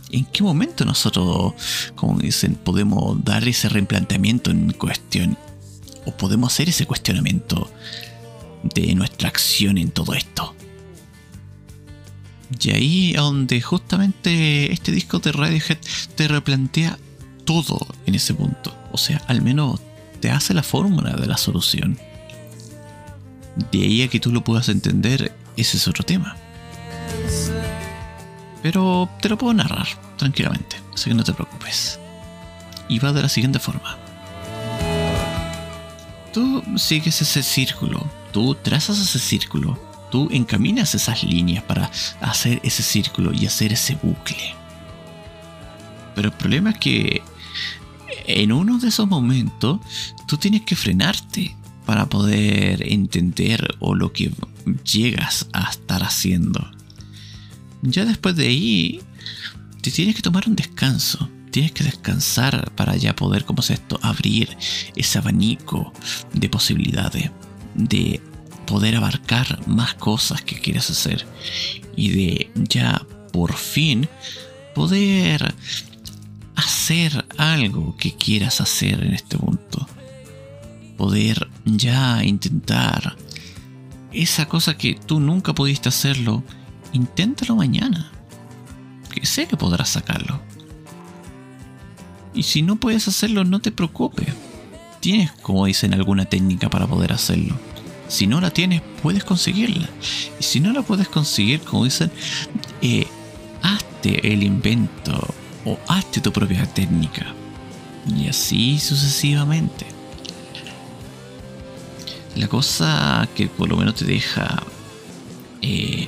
¿En 0.09 0.25
qué 0.25 0.41
momento 0.43 0.85
nosotros, 0.85 1.53
podemos 2.63 3.23
dar 3.23 3.47
ese 3.47 3.69
replanteamiento 3.69 4.51
en 4.51 4.71
cuestión? 4.71 5.37
¿O 6.05 6.11
podemos 6.15 6.53
hacer 6.53 6.69
ese 6.69 6.85
cuestionamiento 6.85 7.69
de 8.63 8.95
nuestra 8.95 9.27
acción 9.27 9.77
en 9.77 9.91
todo 9.91 10.13
esto? 10.13 10.55
Y 12.61 12.71
ahí 12.71 13.13
donde 13.13 13.61
justamente 13.61 14.71
este 14.71 14.93
disco 14.93 15.19
de 15.19 15.33
Radiohead 15.33 15.77
te 16.15 16.29
replantea 16.29 16.97
todo 17.43 17.85
en 18.05 18.15
ese 18.15 18.33
punto. 18.33 18.73
O 18.93 18.97
sea, 18.97 19.21
al 19.27 19.41
menos 19.41 19.81
te 20.21 20.31
hace 20.31 20.53
la 20.53 20.63
fórmula 20.63 21.13
de 21.13 21.27
la 21.27 21.37
solución. 21.37 21.97
De 23.71 23.83
ahí 23.83 24.01
a 24.03 24.07
que 24.07 24.21
tú 24.21 24.31
lo 24.31 24.43
puedas 24.43 24.69
entender, 24.69 25.35
ese 25.57 25.77
es 25.77 25.87
otro 25.87 26.05
tema. 26.05 26.37
Pero 28.61 29.09
te 29.21 29.29
lo 29.29 29.37
puedo 29.37 29.53
narrar 29.53 29.87
tranquilamente, 30.17 30.77
así 30.93 31.09
que 31.09 31.15
no 31.15 31.23
te 31.23 31.33
preocupes. 31.33 31.99
Y 32.89 32.99
va 32.99 33.13
de 33.13 33.21
la 33.21 33.29
siguiente 33.29 33.59
forma. 33.59 33.97
Tú 36.33 36.63
sigues 36.77 37.21
ese 37.21 37.43
círculo, 37.43 38.05
tú 38.31 38.55
trazas 38.55 38.99
ese 38.99 39.19
círculo, 39.19 39.79
tú 40.11 40.29
encaminas 40.31 40.95
esas 40.95 41.23
líneas 41.23 41.63
para 41.63 41.89
hacer 42.21 42.59
ese 42.63 42.83
círculo 42.83 43.33
y 43.33 43.45
hacer 43.45 43.73
ese 43.73 43.95
bucle. 43.95 44.55
Pero 46.15 46.29
el 46.29 46.33
problema 46.33 46.71
es 46.71 46.77
que 46.79 47.21
en 48.25 48.51
uno 48.51 48.77
de 48.77 48.89
esos 48.89 49.07
momentos 49.07 49.79
tú 50.27 50.37
tienes 50.37 50.61
que 50.61 50.75
frenarte 50.75 51.55
para 51.85 52.07
poder 52.07 52.91
entender 52.91 53.75
o 53.79 53.95
lo 53.95 54.11
que 54.11 54.31
llegas 54.83 55.47
a 55.53 55.69
estar 55.69 56.03
haciendo. 56.03 56.76
Ya 57.89 58.03
después 58.03 58.35
de 58.35 58.47
ahí, 58.47 59.01
te 59.81 59.91
tienes 59.91 60.15
que 60.15 60.21
tomar 60.21 60.47
un 60.47 60.57
descanso. 60.57 61.29
Tienes 61.51 61.71
que 61.71 61.85
descansar 61.85 62.71
para 62.75 62.97
ya 62.97 63.15
poder, 63.15 63.45
como 63.45 63.61
es 63.61 63.69
esto, 63.69 63.97
abrir 64.01 64.57
ese 64.95 65.17
abanico 65.17 65.93
de 66.33 66.49
posibilidades, 66.49 67.31
de 67.73 68.21
poder 68.65 68.97
abarcar 68.97 69.65
más 69.67 69.93
cosas 69.93 70.41
que 70.41 70.59
quieres 70.59 70.89
hacer 70.89 71.25
y 71.95 72.09
de 72.09 72.51
ya 72.55 73.01
por 73.31 73.53
fin 73.53 74.09
poder 74.75 75.55
hacer 76.55 77.25
algo 77.37 77.95
que 77.95 78.13
quieras 78.13 78.59
hacer 78.59 79.01
en 79.01 79.13
este 79.13 79.37
punto. 79.37 79.87
Poder 80.97 81.47
ya 81.63 82.21
intentar 82.25 83.15
esa 84.11 84.49
cosa 84.49 84.77
que 84.77 84.95
tú 84.95 85.21
nunca 85.21 85.55
pudiste 85.55 85.87
hacerlo, 85.87 86.43
inténtalo 86.93 87.55
mañana. 87.55 88.11
Que 89.11 89.25
sé 89.25 89.47
que 89.47 89.57
podrás 89.57 89.89
sacarlo. 89.89 90.41
Y 92.33 92.43
si 92.43 92.61
no 92.61 92.75
puedes 92.75 93.07
hacerlo, 93.07 93.43
no 93.43 93.59
te 93.59 93.71
preocupes. 93.71 94.27
Tienes, 94.99 95.31
como 95.41 95.65
dicen, 95.65 95.93
alguna 95.93 96.25
técnica 96.25 96.69
para 96.69 96.87
poder 96.87 97.13
hacerlo. 97.13 97.57
Si 98.07 98.27
no 98.27 98.39
la 98.39 98.51
tienes, 98.51 98.81
puedes 99.01 99.23
conseguirla. 99.23 99.89
Y 100.39 100.43
si 100.43 100.59
no 100.59 100.71
la 100.71 100.81
puedes 100.81 101.07
conseguir, 101.07 101.61
como 101.61 101.85
dicen, 101.85 102.11
eh, 102.81 103.07
hazte 103.61 104.31
el 104.31 104.43
invento 104.43 105.33
o 105.65 105.77
hazte 105.87 106.21
tu 106.21 106.31
propia 106.31 106.65
técnica. 106.65 107.33
Y 108.07 108.27
así 108.27 108.79
sucesivamente. 108.79 109.85
La 112.35 112.47
cosa 112.47 113.27
que 113.35 113.47
por 113.47 113.67
lo 113.67 113.77
menos 113.77 113.95
te 113.95 114.05
deja 114.05 114.63
eh, 115.61 116.07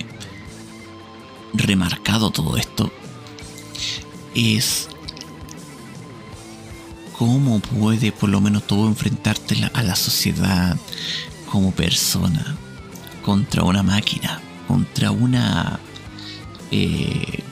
remarcado 1.53 2.31
todo 2.31 2.57
esto 2.57 2.91
es 4.35 4.87
cómo 7.17 7.59
puede 7.59 8.11
por 8.11 8.29
lo 8.29 8.39
menos 8.41 8.65
todo 8.65 8.87
enfrentarte 8.87 9.69
a 9.73 9.83
la 9.83 9.95
sociedad 9.95 10.77
como 11.51 11.71
persona 11.71 12.57
contra 13.23 13.63
una 13.63 13.83
máquina, 13.83 14.41
contra 14.67 15.11
una 15.11 15.79
eh, 16.71 17.43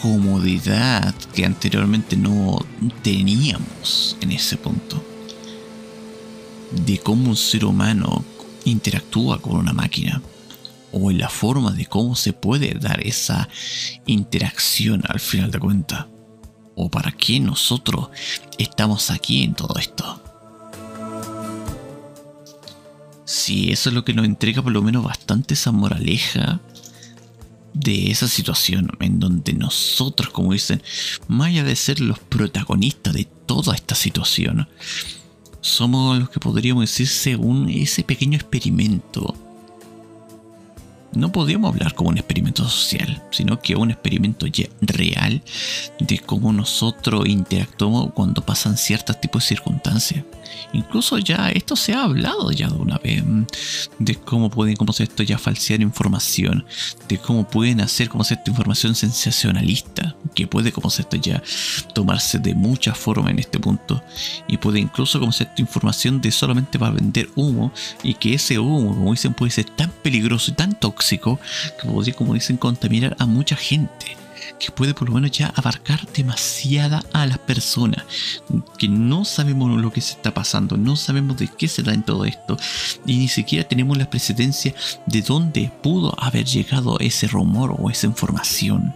comodidad 0.00 1.14
que 1.34 1.44
anteriormente 1.44 2.16
no 2.16 2.64
teníamos 3.02 4.16
en 4.20 4.32
ese 4.32 4.56
punto. 4.56 5.02
De 6.70 6.98
cómo 6.98 7.30
un 7.30 7.36
ser 7.36 7.64
humano 7.64 8.24
interactúa 8.64 9.40
con 9.40 9.56
una 9.56 9.72
máquina. 9.72 10.22
O 10.92 11.10
en 11.10 11.18
la 11.18 11.28
forma 11.28 11.72
de 11.72 11.86
cómo 11.86 12.16
se 12.16 12.32
puede 12.32 12.74
dar 12.74 13.06
esa 13.06 13.48
interacción 14.06 15.02
al 15.08 15.20
final 15.20 15.50
de 15.50 15.60
cuentas. 15.60 16.06
O 16.74 16.90
para 16.90 17.12
qué 17.12 17.40
nosotros 17.40 18.08
estamos 18.58 19.10
aquí 19.10 19.42
en 19.44 19.54
todo 19.54 19.78
esto. 19.78 20.22
Si 23.24 23.70
eso 23.70 23.90
es 23.90 23.94
lo 23.94 24.04
que 24.04 24.12
nos 24.12 24.24
entrega 24.24 24.62
por 24.62 24.72
lo 24.72 24.82
menos 24.82 25.04
bastante 25.04 25.54
esa 25.54 25.70
moraleja 25.70 26.60
de 27.72 28.10
esa 28.10 28.26
situación 28.26 28.90
en 29.00 29.20
donde 29.20 29.52
nosotros, 29.52 30.30
como 30.30 30.52
dicen, 30.52 30.82
más 31.28 31.48
allá 31.48 31.64
de 31.64 31.76
ser 31.76 32.00
los 32.00 32.18
protagonistas 32.18 33.14
de 33.14 33.28
toda 33.46 33.74
esta 33.74 33.94
situación, 33.94 34.68
somos 35.60 36.18
los 36.18 36.30
que 36.30 36.40
podríamos 36.40 36.82
decir 36.82 37.06
según 37.06 37.68
ese 37.68 38.02
pequeño 38.02 38.36
experimento 38.36 39.36
no 41.12 41.32
podríamos 41.32 41.72
hablar 41.72 41.94
como 41.94 42.10
un 42.10 42.18
experimento 42.18 42.68
social, 42.68 43.22
sino 43.30 43.60
que 43.60 43.76
un 43.76 43.90
experimento 43.90 44.46
real 44.80 45.42
de 45.98 46.18
cómo 46.18 46.52
nosotros 46.52 47.26
interactuamos 47.26 48.12
cuando 48.14 48.42
pasan 48.42 48.76
ciertos 48.76 49.20
tipos 49.20 49.42
de 49.42 49.48
circunstancias. 49.48 50.24
Incluso 50.72 51.18
ya 51.18 51.50
esto 51.50 51.76
se 51.76 51.94
ha 51.94 52.04
hablado 52.04 52.50
ya 52.50 52.68
de 52.68 52.76
una 52.76 52.98
vez, 52.98 53.24
mm, 53.24 53.44
de 53.98 54.14
cómo 54.16 54.50
pueden, 54.50 54.76
como 54.76 54.92
esto, 54.96 55.22
ya 55.22 55.38
falsear 55.38 55.80
información, 55.80 56.64
de 57.08 57.18
cómo 57.18 57.48
pueden 57.48 57.80
hacer, 57.80 58.08
como 58.08 58.22
esta 58.22 58.42
información 58.46 58.94
sensacionalista, 58.94 60.16
que 60.34 60.46
puede, 60.46 60.72
como 60.72 60.88
esto, 60.88 61.16
ya 61.16 61.42
tomarse 61.94 62.38
de 62.38 62.54
muchas 62.54 62.98
formas 62.98 63.30
en 63.30 63.38
este 63.38 63.58
punto, 63.58 64.02
y 64.48 64.56
puede 64.56 64.80
incluso, 64.80 65.18
como 65.18 65.30
esta 65.30 65.52
información 65.56 66.20
de 66.20 66.30
solamente 66.30 66.78
va 66.78 66.88
a 66.88 66.92
vender 66.92 67.30
humo, 67.36 67.72
y 68.02 68.14
que 68.14 68.34
ese 68.34 68.58
humo, 68.58 68.94
como 68.94 69.12
dicen, 69.12 69.34
puede 69.34 69.52
ser 69.52 69.64
tan 69.64 69.90
peligroso 70.02 70.50
y 70.50 70.54
tan 70.54 70.78
tóxico 71.00 71.40
que 71.80 71.88
podría, 71.88 72.14
como 72.14 72.34
dicen, 72.34 72.58
contaminar 72.58 73.16
a 73.18 73.26
mucha 73.26 73.56
gente. 73.56 74.16
Que 74.58 74.70
puede 74.70 74.92
por 74.92 75.08
lo 75.08 75.14
menos 75.14 75.30
ya 75.30 75.46
abarcar 75.56 76.06
demasiada 76.12 77.02
a 77.14 77.24
las 77.24 77.38
personas. 77.38 78.04
Que 78.76 78.88
no 78.88 79.24
sabemos 79.24 79.70
lo 79.70 79.90
que 79.90 80.02
se 80.02 80.12
está 80.12 80.34
pasando, 80.34 80.76
no 80.76 80.96
sabemos 80.96 81.38
de 81.38 81.48
qué 81.48 81.66
se 81.66 81.82
da 81.82 81.94
en 81.94 82.02
todo 82.02 82.26
esto. 82.26 82.58
Y 83.06 83.16
ni 83.16 83.28
siquiera 83.28 83.66
tenemos 83.66 83.96
la 83.96 84.10
precedencia 84.10 84.74
de 85.06 85.22
dónde 85.22 85.72
pudo 85.82 86.14
haber 86.18 86.44
llegado 86.44 86.98
ese 87.00 87.26
rumor 87.26 87.74
o 87.78 87.90
esa 87.90 88.06
información 88.06 88.94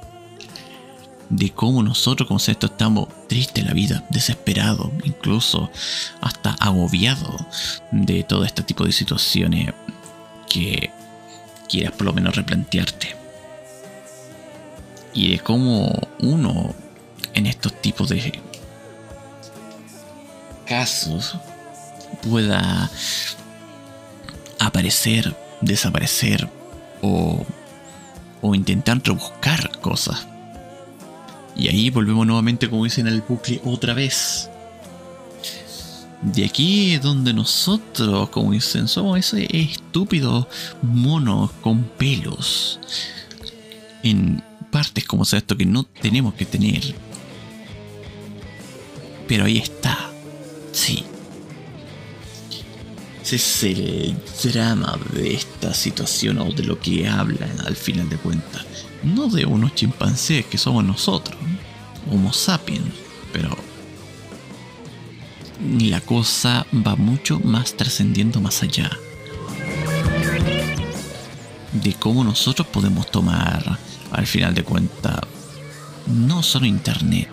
de 1.31 1.51
cómo 1.51 1.83
nosotros 1.83 2.29
como 2.29 2.39
esto 2.39 2.67
estamos 2.67 3.09
tristes 3.29 3.63
en 3.63 3.69
la 3.69 3.75
vida, 3.75 4.05
desesperados, 4.11 4.91
incluso 5.05 5.71
hasta 6.21 6.51
agobiados 6.61 7.83
de 7.91 8.23
todo 8.25 8.45
este 8.45 8.63
tipo 8.63 8.85
de 8.85 8.93
situaciones 8.93 9.73
que 10.55 10.91
quieras 11.69 11.93
por 11.93 12.07
lo 12.07 12.13
menos 12.13 12.37
replantearte. 12.37 13.17
Y 15.13 15.33
de 15.33 15.39
cómo 15.39 16.09
uno 16.21 16.75
en 17.35 17.47
estos 17.47 17.81
tipos 17.81 18.09
de 18.09 18.41
casos 20.67 21.37
pueda 22.29 22.91
aparecer, 24.59 25.37
desaparecer 25.61 26.49
o, 27.03 27.45
o 28.41 28.55
intentar 28.55 29.01
rebuscar 29.03 29.79
cosas. 29.81 30.27
Y 31.57 31.69
ahí 31.69 31.91
volvemos 31.91 32.27
nuevamente, 32.27 32.69
como 32.69 32.85
dicen, 32.85 33.07
al 33.07 33.21
bucle 33.21 33.61
otra 33.65 33.95
vez. 33.95 34.51
De 36.25 36.47
aquí 36.47 36.95
es 36.95 37.03
donde 37.03 37.35
nosotros, 37.35 38.31
como 38.31 38.53
dicen, 38.53 38.89
somos 38.89 39.19
ese 39.19 39.47
estúpido 39.51 40.49
mono 40.81 41.53
con 41.61 41.85
pelos. 41.85 42.81
En 44.03 44.43
partes 44.71 45.05
como 45.05 45.27
sea 45.27 45.41
esto 45.41 45.57
que 45.57 45.67
no 45.67 45.85
tenemos 45.85 46.33
que 46.33 46.47
tener. 46.47 46.83
Pero 49.29 49.45
ahí 49.45 49.59
está. 49.59 50.11
Sí. 50.73 51.05
Ese 53.23 53.37
es 53.37 53.63
el 53.65 54.17
drama 54.43 54.99
de 55.13 55.35
esta 55.35 55.75
situación 55.75 56.39
o 56.39 56.51
de 56.51 56.63
lo 56.63 56.81
que 56.81 57.07
hablan 57.07 57.61
al 57.67 57.77
final 57.77 58.09
de 58.09 58.17
cuentas. 58.17 58.65
No 59.03 59.29
de 59.29 59.45
unos 59.45 59.75
chimpancés 59.75 60.47
que 60.47 60.57
somos 60.57 60.85
nosotros, 60.85 61.39
Homo 62.11 62.33
sapiens, 62.33 62.93
pero 63.33 63.57
la 65.65 66.01
cosa 66.01 66.67
va 66.75 66.97
mucho 66.97 67.41
más 67.41 67.75
trascendiendo 67.75 68.41
más 68.41 68.63
allá 68.63 68.91
de 71.73 71.93
cómo 71.95 72.23
nosotros 72.23 72.69
podemos 72.69 73.11
tomar, 73.11 73.79
al 74.11 74.27
final 74.27 74.55
de 74.55 74.63
cuentas, 74.63 75.21
no 76.07 76.43
solo 76.43 76.67
Internet, 76.67 77.29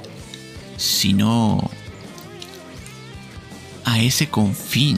sino 0.78 1.70
a 3.86 4.00
ese 4.00 4.30
confín, 4.30 4.98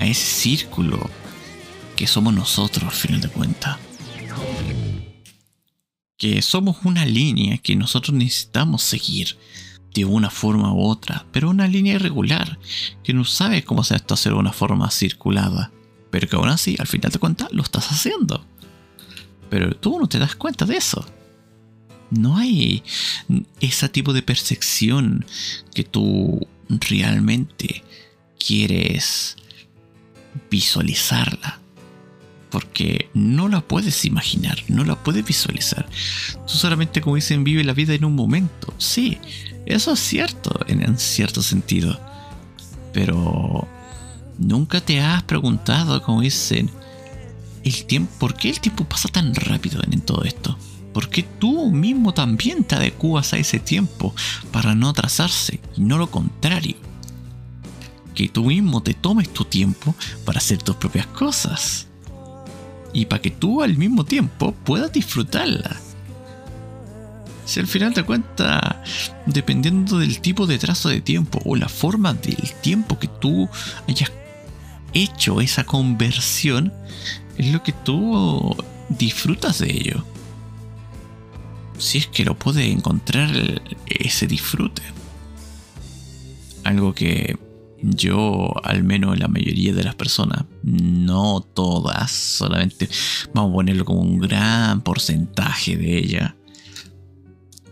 a 0.00 0.06
ese 0.06 0.26
círculo 0.26 1.08
que 1.96 2.06
somos 2.06 2.34
nosotros, 2.34 2.84
al 2.84 2.98
final 2.98 3.20
de 3.20 3.28
cuentas. 3.28 3.78
Que 6.18 6.42
somos 6.42 6.76
una 6.84 7.06
línea 7.06 7.58
que 7.58 7.74
nosotros 7.74 8.14
necesitamos 8.14 8.82
seguir 8.82 9.36
de 9.94 10.04
una 10.04 10.30
forma 10.30 10.72
u 10.72 10.84
otra, 10.84 11.26
pero 11.32 11.50
una 11.50 11.66
línea 11.66 11.94
irregular, 11.94 12.58
que 13.02 13.12
no 13.12 13.24
sabe 13.24 13.64
cómo 13.64 13.82
hacer 13.82 13.98
esto 13.98 14.14
hacer 14.14 14.32
una 14.32 14.52
forma 14.52 14.90
circulada, 14.90 15.70
pero 16.10 16.28
que 16.28 16.36
aún 16.36 16.48
así, 16.48 16.76
al 16.78 16.86
final 16.86 17.10
de 17.10 17.18
cuentas, 17.18 17.48
lo 17.52 17.62
estás 17.62 17.90
haciendo. 17.90 18.44
Pero 19.50 19.74
tú 19.76 19.98
no 19.98 20.08
te 20.08 20.18
das 20.18 20.34
cuenta 20.34 20.64
de 20.64 20.76
eso. 20.76 21.04
No 22.10 22.36
hay 22.36 22.82
ese 23.60 23.88
tipo 23.88 24.12
de 24.12 24.22
percepción 24.22 25.24
que 25.74 25.84
tú 25.84 26.46
realmente 26.68 27.82
quieres 28.38 29.36
visualizarla. 30.50 31.60
Porque 32.50 33.08
no 33.14 33.48
la 33.48 33.62
puedes 33.62 34.04
imaginar, 34.04 34.62
no 34.68 34.84
la 34.84 35.02
puedes 35.02 35.24
visualizar. 35.24 35.88
Tú 36.46 36.52
solamente, 36.52 37.00
como 37.00 37.16
dicen, 37.16 37.44
vive 37.44 37.64
la 37.64 37.72
vida 37.72 37.94
en 37.94 38.04
un 38.04 38.14
momento. 38.14 38.74
Sí, 38.76 39.18
eso 39.66 39.92
es 39.92 40.00
cierto 40.00 40.60
en, 40.66 40.98
cierto 40.98 41.42
sentido. 41.42 41.98
Pero 42.92 43.66
nunca 44.38 44.80
te 44.80 45.00
has 45.00 45.22
preguntado, 45.22 46.02
como 46.02 46.20
dicen, 46.20 46.70
el 47.64 47.84
tiempo, 47.86 48.12
¿por 48.18 48.34
qué 48.34 48.50
el 48.50 48.60
tiempo 48.60 48.84
pasa 48.84 49.08
tan 49.08 49.34
rápido 49.34 49.80
en, 49.82 50.00
todo 50.00 50.24
esto? 50.24 50.58
¿Por 50.92 51.08
qué 51.08 51.22
tú 51.22 51.70
mismo 51.70 52.12
también 52.12 52.64
te 52.64 52.74
adecuas 52.74 53.32
a 53.32 53.38
ese 53.38 53.58
tiempo 53.58 54.14
para 54.50 54.74
no 54.74 54.90
atrasarse 54.90 55.60
y 55.76 55.80
no 55.80 55.96
lo 55.96 56.10
contrario? 56.10 56.76
Que 58.14 58.28
tú 58.28 58.44
mismo 58.44 58.82
te 58.82 58.92
tomes 58.92 59.32
tu 59.32 59.44
tiempo 59.44 59.94
para 60.26 60.38
hacer 60.38 60.62
tus 60.62 60.76
propias 60.76 61.06
cosas. 61.06 61.86
Y 62.92 63.06
para 63.06 63.22
que 63.22 63.30
tú 63.30 63.62
al 63.62 63.78
mismo 63.78 64.04
tiempo 64.04 64.52
puedas 64.52 64.92
disfrutarla. 64.92 65.80
Si 67.44 67.60
al 67.60 67.66
final 67.66 67.92
te 67.92 68.04
cuenta, 68.04 68.82
dependiendo 69.26 69.98
del 69.98 70.20
tipo 70.20 70.46
de 70.46 70.58
trazo 70.58 70.88
de 70.88 71.00
tiempo 71.00 71.40
o 71.44 71.56
la 71.56 71.68
forma 71.68 72.14
del 72.14 72.52
tiempo 72.60 72.98
que 72.98 73.08
tú 73.08 73.48
hayas 73.88 74.12
hecho 74.92 75.40
esa 75.40 75.64
conversión, 75.64 76.72
es 77.36 77.52
lo 77.52 77.62
que 77.62 77.72
tú 77.72 78.56
disfrutas 78.88 79.58
de 79.58 79.70
ello. 79.70 80.04
Si 81.78 81.98
es 81.98 82.06
que 82.06 82.24
lo 82.24 82.38
puedes 82.38 82.66
encontrar 82.70 83.62
ese 83.86 84.26
disfrute. 84.26 84.82
Algo 86.64 86.94
que 86.94 87.36
yo, 87.82 88.54
al 88.62 88.84
menos 88.84 89.18
la 89.18 89.26
mayoría 89.26 89.72
de 89.74 89.82
las 89.82 89.96
personas, 89.96 90.44
no 90.62 91.40
todas, 91.40 92.12
solamente 92.12 92.88
vamos 93.34 93.50
a 93.50 93.54
ponerlo 93.54 93.84
como 93.84 94.00
un 94.00 94.20
gran 94.20 94.82
porcentaje 94.82 95.76
de 95.76 95.98
ella, 95.98 96.36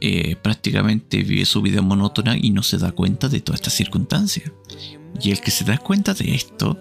eh, 0.03 0.37
prácticamente 0.37 1.23
vive 1.23 1.45
su 1.45 1.61
vida 1.61 1.83
monótona 1.83 2.35
y 2.37 2.51
no 2.51 2.63
se 2.63 2.79
da 2.79 2.93
cuenta 2.93 3.29
de 3.29 3.41
toda 3.41 3.57
esta 3.57 3.71
circunstancia. 3.71 4.51
Y 5.21 5.31
el 5.31 5.41
que 5.41 5.51
se 5.51 5.65
da 5.65 5.77
cuenta 5.77 6.15
de 6.15 6.35
esto, 6.35 6.79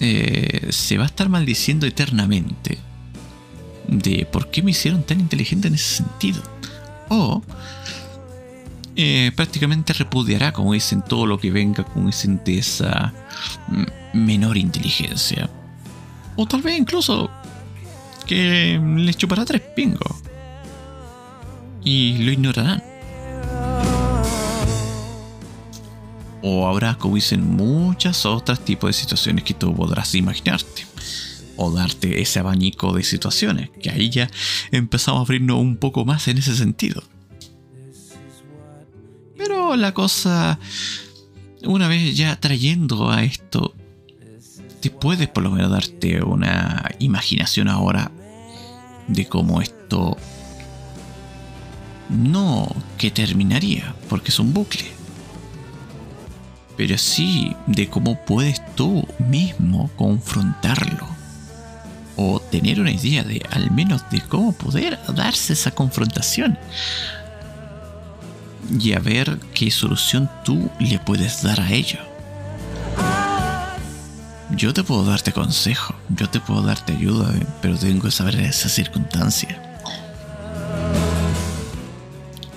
eh, 0.00 0.68
se 0.70 0.98
va 0.98 1.04
a 1.04 1.06
estar 1.06 1.30
maldiciendo 1.30 1.86
eternamente 1.86 2.78
de 3.88 4.26
por 4.30 4.50
qué 4.50 4.62
me 4.62 4.72
hicieron 4.72 5.02
tan 5.02 5.18
inteligente 5.18 5.68
en 5.68 5.74
ese 5.74 5.96
sentido. 5.96 6.42
O 7.08 7.42
eh, 8.96 9.32
prácticamente 9.34 9.94
repudiará, 9.94 10.52
como 10.52 10.74
dicen, 10.74 11.02
todo 11.02 11.24
lo 11.24 11.38
que 11.38 11.50
venga, 11.50 11.84
como 11.84 12.08
dicen, 12.08 12.42
de 12.44 12.58
esa 12.58 13.14
mm, 13.68 14.18
menor 14.18 14.58
inteligencia. 14.58 15.48
O 16.36 16.44
tal 16.46 16.60
vez 16.60 16.78
incluso 16.78 17.30
que 18.26 18.78
les 18.96 19.16
chupará 19.16 19.46
tres 19.46 19.62
pingos 19.74 20.19
y 21.84 22.18
lo 22.18 22.32
ignorarán. 22.32 22.82
O 26.42 26.66
habrá, 26.66 26.96
como 26.96 27.16
dicen, 27.16 27.56
muchas 27.56 28.24
otras 28.24 28.64
tipos 28.64 28.88
de 28.88 28.94
situaciones 28.94 29.44
que 29.44 29.54
tú 29.54 29.74
podrás 29.74 30.14
imaginarte. 30.14 30.86
O 31.56 31.70
darte 31.70 32.22
ese 32.22 32.38
abanico 32.38 32.94
de 32.94 33.02
situaciones, 33.02 33.70
que 33.82 33.90
ahí 33.90 34.08
ya 34.08 34.30
empezamos 34.70 35.18
a 35.18 35.22
abrirnos 35.22 35.58
un 35.58 35.76
poco 35.76 36.04
más 36.04 36.26
en 36.28 36.38
ese 36.38 36.56
sentido. 36.56 37.02
Pero 39.36 39.76
la 39.76 39.92
cosa, 39.92 40.58
una 41.64 41.88
vez 41.88 42.16
ya 42.16 42.40
trayendo 42.40 43.10
a 43.10 43.22
esto, 43.22 43.74
te 44.80 44.90
puedes 44.90 45.28
por 45.28 45.42
lo 45.42 45.50
menos 45.50 45.70
darte 45.70 46.22
una 46.22 46.90
imaginación 46.98 47.68
ahora 47.68 48.10
de 49.08 49.26
cómo 49.26 49.60
esto 49.60 50.16
no 52.10 52.74
que 52.98 53.10
terminaría, 53.10 53.94
porque 54.08 54.30
es 54.30 54.38
un 54.38 54.52
bucle. 54.52 54.90
Pero 56.76 56.98
sí 56.98 57.54
de 57.66 57.88
cómo 57.88 58.24
puedes 58.24 58.60
tú 58.74 59.06
mismo 59.18 59.90
confrontarlo. 59.96 61.08
O 62.16 62.40
tener 62.40 62.80
una 62.80 62.90
idea 62.90 63.22
de 63.22 63.42
al 63.50 63.70
menos 63.70 64.02
de 64.10 64.20
cómo 64.20 64.52
poder 64.52 64.98
darse 65.14 65.52
esa 65.52 65.70
confrontación. 65.70 66.58
Y 68.78 68.92
a 68.92 68.98
ver 68.98 69.38
qué 69.54 69.70
solución 69.70 70.30
tú 70.44 70.70
le 70.78 70.98
puedes 70.98 71.42
dar 71.42 71.60
a 71.60 71.72
ello. 71.72 71.98
Yo 74.50 74.74
te 74.74 74.82
puedo 74.82 75.04
darte 75.04 75.32
consejo, 75.32 75.94
yo 76.08 76.28
te 76.28 76.40
puedo 76.40 76.62
darte 76.62 76.92
ayuda, 76.92 77.32
pero 77.62 77.78
tengo 77.78 78.02
que 78.02 78.10
saber 78.10 78.34
esa 78.40 78.68
circunstancia. 78.68 79.69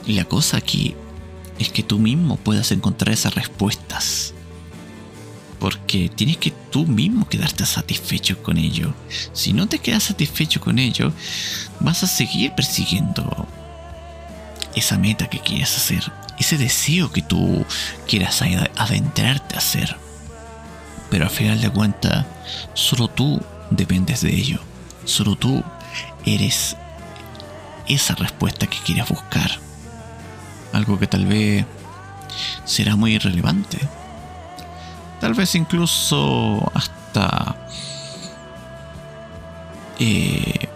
Y 0.06 0.14
la 0.14 0.26
cosa 0.26 0.58
aquí 0.58 0.96
es 1.60 1.70
que 1.70 1.84
tú 1.84 2.00
mismo 2.00 2.38
puedas 2.38 2.72
encontrar 2.72 3.14
esas 3.14 3.36
respuestas. 3.36 4.34
Porque 5.60 6.10
tienes 6.10 6.38
que 6.38 6.52
tú 6.52 6.86
mismo 6.86 7.28
quedarte 7.28 7.66
satisfecho 7.66 8.42
con 8.44 8.58
ello. 8.58 8.94
Si 9.32 9.54
no 9.54 9.68
te 9.68 9.80
quedas 9.80 10.04
satisfecho 10.04 10.60
con 10.60 10.78
ello, 10.78 11.14
vas 11.80 12.04
a 12.04 12.08
seguir 12.08 12.52
persiguiendo 12.54 13.48
esa 14.76 14.98
meta 14.98 15.30
que 15.30 15.40
quieres 15.40 15.76
hacer. 15.78 16.12
Ese 16.38 16.58
deseo 16.58 17.12
que 17.12 17.22
tú 17.22 17.66
quieras 18.08 18.42
adentrarte 18.42 19.56
a 19.56 19.60
hacer. 19.60 19.96
Pero 21.10 21.26
al 21.26 21.32
final 21.32 21.62
de 21.62 21.70
cuentas, 21.70 22.26
solo 22.74 23.08
tú 23.08 23.40
dependes 23.70 24.22
de 24.22 24.36
ello. 24.36 24.60
Solo 25.06 25.38
tú 25.38 25.64
eres 26.26 26.76
esa 27.88 28.16
respuesta 28.16 28.68
que 28.68 28.80
quieres 28.80 29.08
buscar 29.08 29.60
algo 30.74 31.00
que 31.00 31.08
tal 31.08 31.26
vez 31.26 31.66
será 32.66 32.96
muy 32.96 33.14
irrelevante. 33.14 33.80
Tal 35.22 35.34
vez 35.34 35.56
incluso 35.56 36.70
hasta 36.74 37.56
eh, 40.00 40.68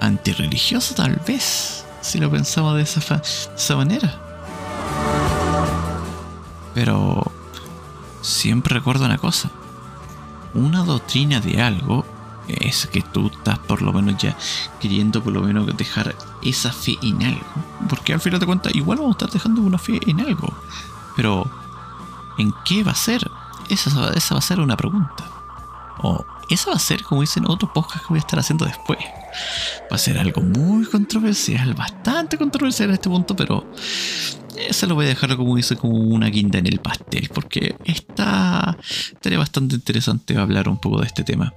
antirreligioso, 0.00 0.94
tal 0.94 1.20
vez, 1.26 1.84
si 2.00 2.18
lo 2.18 2.30
pensamos 2.30 2.76
de 2.76 2.82
esa, 2.82 3.16
de 3.16 3.22
esa 3.56 3.76
manera. 3.76 4.14
Pero 6.72 7.30
siempre 8.22 8.74
recuerdo 8.74 9.04
una 9.04 9.18
cosa. 9.18 9.50
Una 10.54 10.82
doctrina 10.84 11.40
de 11.40 11.60
algo 11.60 12.06
es 12.60 12.86
que 12.86 13.02
tú 13.02 13.30
estás 13.32 13.58
por 13.58 13.82
lo 13.82 13.92
menos 13.92 14.20
ya 14.20 14.36
queriendo 14.80 15.22
por 15.22 15.32
lo 15.32 15.42
menos 15.42 15.66
dejar 15.76 16.14
esa 16.42 16.72
fe 16.72 16.96
en 17.02 17.22
algo. 17.22 17.46
Porque 17.88 18.12
al 18.12 18.20
final 18.20 18.40
de 18.40 18.46
cuentas 18.46 18.74
igual 18.74 18.98
vamos 18.98 19.14
a 19.14 19.18
estar 19.18 19.30
dejando 19.30 19.62
una 19.62 19.78
fe 19.78 20.00
en 20.06 20.20
algo. 20.20 20.52
Pero, 21.16 21.50
¿en 22.38 22.52
qué 22.64 22.82
va 22.82 22.92
a 22.92 22.96
ser? 22.96 23.28
Esa, 23.68 24.12
esa 24.14 24.34
va 24.34 24.38
a 24.38 24.42
ser 24.42 24.60
una 24.60 24.76
pregunta. 24.76 25.24
O 26.02 26.24
esa 26.50 26.70
va 26.70 26.76
a 26.76 26.80
ser, 26.80 27.02
como 27.04 27.20
dicen 27.20 27.44
otros 27.46 27.70
podcasts 27.72 28.02
que 28.02 28.08
voy 28.08 28.18
a 28.18 28.20
estar 28.20 28.38
haciendo 28.38 28.64
después. 28.64 28.98
Va 29.90 29.96
a 29.96 29.98
ser 29.98 30.18
algo 30.18 30.42
muy 30.42 30.84
controversial, 30.84 31.74
bastante 31.74 32.36
controversial 32.36 32.88
en 32.88 32.94
este 32.94 33.08
punto, 33.08 33.36
pero 33.36 33.64
eso 34.56 34.86
lo 34.86 34.96
voy 34.96 35.06
a 35.06 35.08
dejar 35.08 35.36
como 35.36 35.56
dice, 35.56 35.76
como 35.76 35.96
una 35.96 36.26
guinda 36.28 36.58
en 36.58 36.66
el 36.66 36.80
pastel, 36.80 37.30
porque 37.32 37.76
está, 37.84 38.76
estaría 39.12 39.38
bastante 39.38 39.76
interesante 39.76 40.36
hablar 40.36 40.68
un 40.68 40.78
poco 40.78 41.00
de 41.00 41.06
este 41.06 41.22
tema. 41.22 41.52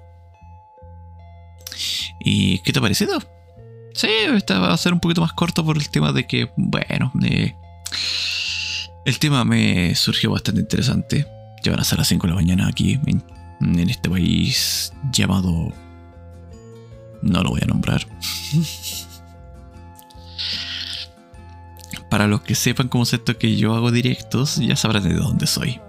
¿Y 2.23 2.59
qué 2.59 2.71
te 2.71 2.79
ha 2.79 2.81
parecido? 2.81 3.19
Sí, 3.93 4.07
esta 4.07 4.59
va 4.59 4.73
a 4.73 4.77
ser 4.77 4.93
un 4.93 4.99
poquito 4.99 5.21
más 5.21 5.33
corto 5.33 5.63
por 5.63 5.77
el 5.77 5.89
tema 5.89 6.12
de 6.13 6.25
que, 6.25 6.49
bueno, 6.55 7.12
eh, 7.23 7.53
el 9.05 9.19
tema 9.19 9.43
me 9.43 9.93
surgió 9.95 10.31
bastante 10.31 10.62
interesante. 10.62 11.27
Ya 11.63 11.71
van 11.71 11.81
a 11.81 11.83
ser 11.83 11.99
las 11.99 12.07
5 12.07 12.25
de 12.25 12.33
la 12.33 12.36
mañana 12.36 12.67
aquí 12.67 12.99
en, 13.05 13.21
este 13.89 14.09
país 14.09 14.93
llamado... 15.12 15.71
No 17.21 17.41
lo 17.41 17.51
voy 17.51 17.62
a 17.63 17.67
nombrar. 17.67 18.05
para 22.09 22.27
los 22.27 22.41
que 22.41 22.55
sepan 22.55 22.89
esto 23.01 23.38
que 23.38 23.55
yo 23.55 23.75
hago 23.75 23.91
directos, 23.91 24.57
ya 24.57 24.75
sabrán 24.75 25.03
de 25.03 25.15
dónde 25.15 25.47
soy. 25.47 25.79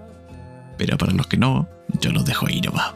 Pero 0.79 0.97
para 0.97 1.13
los 1.13 1.27
que 1.27 1.37
no, 1.37 1.69
yo 2.01 2.13
los 2.13 2.25
dejo 2.25 2.47
ahí 2.47 2.61
nomás. 2.61 2.95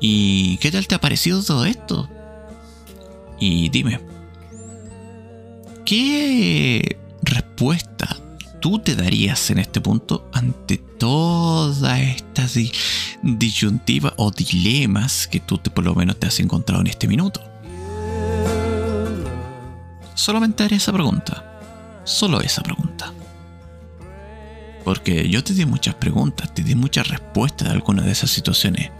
¿Y 0.00 0.58
qué 0.58 0.70
tal 0.70 0.86
te 0.86 0.94
ha 0.94 1.00
parecido 1.00 1.42
todo 1.42 1.64
esto? 1.64 2.08
Y 3.38 3.68
dime, 3.68 4.00
¿qué 5.84 6.98
respuesta 7.22 8.16
tú 8.60 8.78
te 8.78 8.94
darías 8.94 9.50
en 9.50 9.58
este 9.58 9.80
punto 9.80 10.28
ante 10.32 10.78
todas 10.78 12.00
estas 12.00 12.58
disyuntivas 13.22 14.14
o 14.16 14.30
dilemas 14.30 15.26
que 15.26 15.40
tú 15.40 15.58
por 15.58 15.84
lo 15.84 15.94
menos 15.94 16.18
te 16.18 16.26
has 16.26 16.40
encontrado 16.40 16.80
en 16.80 16.88
este 16.88 17.08
minuto? 17.08 17.40
Solamente 20.14 20.64
haré 20.64 20.76
esa 20.76 20.92
pregunta. 20.92 21.60
Solo 22.04 22.40
esa 22.40 22.62
pregunta. 22.62 22.85
Porque 24.86 25.28
yo 25.28 25.42
te 25.42 25.52
di 25.52 25.66
muchas 25.66 25.96
preguntas, 25.96 26.54
te 26.54 26.62
di 26.62 26.76
muchas 26.76 27.08
respuestas 27.08 27.66
de 27.66 27.74
algunas 27.74 28.06
de 28.06 28.12
esas 28.12 28.30
situaciones. 28.30 28.92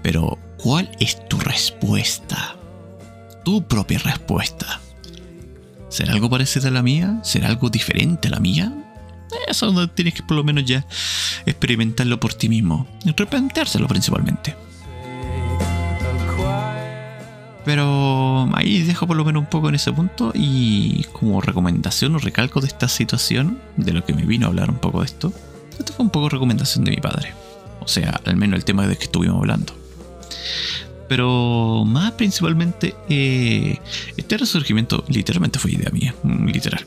Pero, 0.00 0.38
¿cuál 0.58 0.88
es 1.00 1.28
tu 1.28 1.40
respuesta? 1.40 2.54
Tu 3.44 3.66
propia 3.66 3.98
respuesta. 3.98 4.80
¿Será 5.88 6.12
algo 6.12 6.30
parecido 6.30 6.68
a 6.68 6.70
la 6.70 6.84
mía? 6.84 7.18
¿Será 7.24 7.48
algo 7.48 7.68
diferente 7.68 8.28
a 8.28 8.30
la 8.30 8.38
mía? 8.38 8.72
Eso 9.48 9.88
tienes 9.88 10.14
que 10.14 10.22
por 10.22 10.36
lo 10.36 10.44
menos 10.44 10.64
ya 10.66 10.86
experimentarlo 11.46 12.20
por 12.20 12.34
ti 12.34 12.48
mismo. 12.48 12.86
Y 13.04 13.12
principalmente. 13.88 14.54
Pero 17.64 18.07
ahí 18.54 18.82
dejo 18.82 19.06
por 19.06 19.16
lo 19.16 19.24
menos 19.24 19.40
un 19.40 19.48
poco 19.48 19.68
en 19.68 19.74
ese 19.74 19.92
punto 19.92 20.32
y 20.34 21.04
como 21.12 21.40
recomendación 21.40 22.14
o 22.14 22.18
recalco 22.18 22.60
de 22.60 22.68
esta 22.68 22.88
situación, 22.88 23.58
de 23.76 23.92
lo 23.92 24.04
que 24.04 24.12
me 24.12 24.24
vino 24.24 24.46
a 24.46 24.48
hablar 24.48 24.70
un 24.70 24.78
poco 24.78 25.00
de 25.00 25.06
esto, 25.06 25.32
esto 25.78 25.92
fue 25.92 26.04
un 26.04 26.10
poco 26.10 26.28
recomendación 26.28 26.84
de 26.84 26.92
mi 26.92 26.98
padre. 26.98 27.32
O 27.80 27.88
sea, 27.88 28.20
al 28.24 28.36
menos 28.36 28.58
el 28.58 28.64
tema 28.64 28.86
de 28.86 28.96
que 28.96 29.04
estuvimos 29.04 29.38
hablando. 29.38 29.72
Pero 31.08 31.84
más 31.86 32.12
principalmente, 32.12 32.94
eh, 33.08 33.78
este 34.16 34.36
resurgimiento 34.36 35.04
literalmente 35.08 35.58
fue 35.58 35.72
idea 35.72 35.90
mía, 35.90 36.14
literal. 36.22 36.84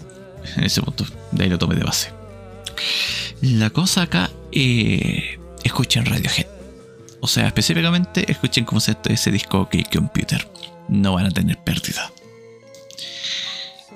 En 0.58 0.64
ese 0.64 0.82
punto, 0.82 1.06
de 1.32 1.44
ahí 1.44 1.50
lo 1.50 1.58
tomé 1.58 1.76
de 1.76 1.84
base. 1.84 2.12
La 3.42 3.72
cosa 3.72 4.04
acá, 4.04 4.30
eh, 4.52 5.40
escuchen 5.64 6.06
Radiohead. 6.06 6.48
O 7.20 7.28
sea, 7.28 7.48
específicamente 7.48 8.30
escuchen 8.32 8.66
cómo 8.66 8.80
se 8.80 8.96
ese 9.06 9.32
disco 9.32 9.70
que 9.70 9.84
Computer 9.84 10.48
no 10.92 11.14
van 11.14 11.26
a 11.26 11.32
tener 11.32 11.58
pérdida. 11.58 12.12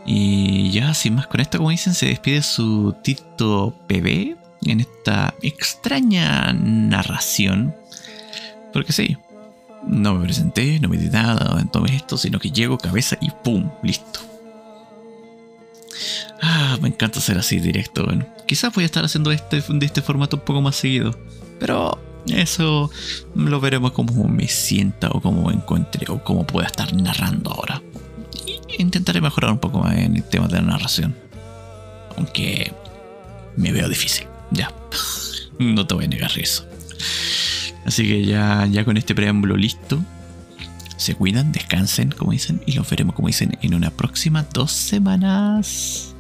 Y 0.06 0.72
ya 0.72 0.94
sin 0.94 1.16
más 1.16 1.28
con 1.28 1.42
esto, 1.42 1.58
como 1.58 1.70
dicen, 1.70 1.94
se 1.94 2.08
despide 2.08 2.42
su 2.42 2.96
Tito 3.04 3.76
PB 3.88 4.36
en 4.66 4.80
esta 4.80 5.36
extraña 5.42 6.54
narración. 6.54 7.76
Porque 8.72 8.94
sí, 8.94 9.18
no 9.86 10.16
me 10.16 10.26
presenté, 10.26 10.80
no 10.80 10.90
me 10.90 10.98
di 10.98 11.10
nada 11.10 11.60
en 11.60 11.70
todo 11.70 11.86
esto, 11.86 12.18
sino 12.18 12.40
que 12.40 12.52
llego 12.52 12.78
cabeza 12.78 13.18
y 13.20 13.30
¡pum! 13.30 13.70
Listo. 13.84 14.20
Ah, 16.42 16.78
me 16.82 16.90
encanta 16.90 17.20
ser 17.20 17.38
así 17.38 17.60
directo. 17.60 18.06
Bueno, 18.06 18.26
quizás 18.46 18.74
voy 18.74 18.84
a 18.84 18.86
estar 18.86 19.04
haciendo 19.04 19.32
este, 19.32 19.64
de 19.68 19.86
este 19.86 20.02
formato 20.02 20.38
un 20.38 20.44
poco 20.44 20.62
más 20.62 20.76
seguido. 20.76 21.18
Pero 21.60 22.00
eso 22.28 22.90
lo 23.36 23.60
veremos 23.60 23.92
como 23.92 24.28
me 24.28 24.48
sienta 24.48 25.10
o 25.12 25.22
como 25.22 25.52
encuentre 25.52 26.06
o 26.10 26.24
como 26.24 26.46
pueda 26.46 26.68
estar 26.68 26.94
narrando 26.94 27.52
ahora. 27.52 27.82
intentaré 28.78 29.22
mejorar 29.22 29.52
un 29.52 29.60
poco 29.60 29.80
más 29.80 29.98
en 29.98 30.16
el 30.16 30.24
tema 30.24 30.48
de 30.48 30.56
la 30.56 30.62
narración. 30.62 31.16
Aunque 32.18 32.74
me 33.56 33.72
veo 33.72 33.90
difícil. 33.90 34.28
Ya. 34.52 34.72
No 35.58 35.88
te 35.88 35.96
voy 35.96 36.04
a 36.04 36.08
negar 36.10 36.38
eso. 36.38 36.68
Así 37.86 38.06
que 38.06 38.26
ya, 38.26 38.68
ya 38.70 38.84
con 38.84 38.98
este 38.98 39.16
preámbulo 39.16 39.56
listo. 39.56 40.04
Se 40.98 41.16
cuidan, 41.16 41.54
descansen, 41.54 42.12
como 42.12 42.34
dicen, 42.34 42.62
y 42.66 42.74
los 42.74 42.90
veremos, 42.90 43.16
como 43.16 43.30
dicen, 43.30 43.58
en 43.62 43.74
una 43.74 43.90
próxima 43.90 44.46
dos 44.54 44.74
semanas. 44.74 46.14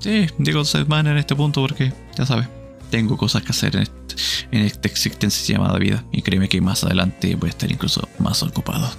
Sí, 0.00 0.26
digo 0.38 0.58
dos 0.58 0.68
semanas 0.70 1.12
en 1.12 1.18
este 1.18 1.36
punto 1.36 1.60
porque, 1.60 1.92
ya 2.16 2.26
sabes, 2.26 2.48
tengo 2.90 3.16
cosas 3.16 3.42
que 3.42 3.50
hacer 3.50 3.76
en, 3.76 4.62
esta 4.62 4.88
existencia 4.88 5.56
llamada 5.56 5.78
vida. 5.78 6.04
Y 6.12 6.22
créeme 6.22 6.48
que 6.48 6.60
más 6.60 6.84
adelante 6.84 7.34
voy 7.36 7.48
a 7.48 7.50
estar 7.50 7.70
incluso 7.70 8.08
más 8.18 8.42
ocupado. 8.42 8.90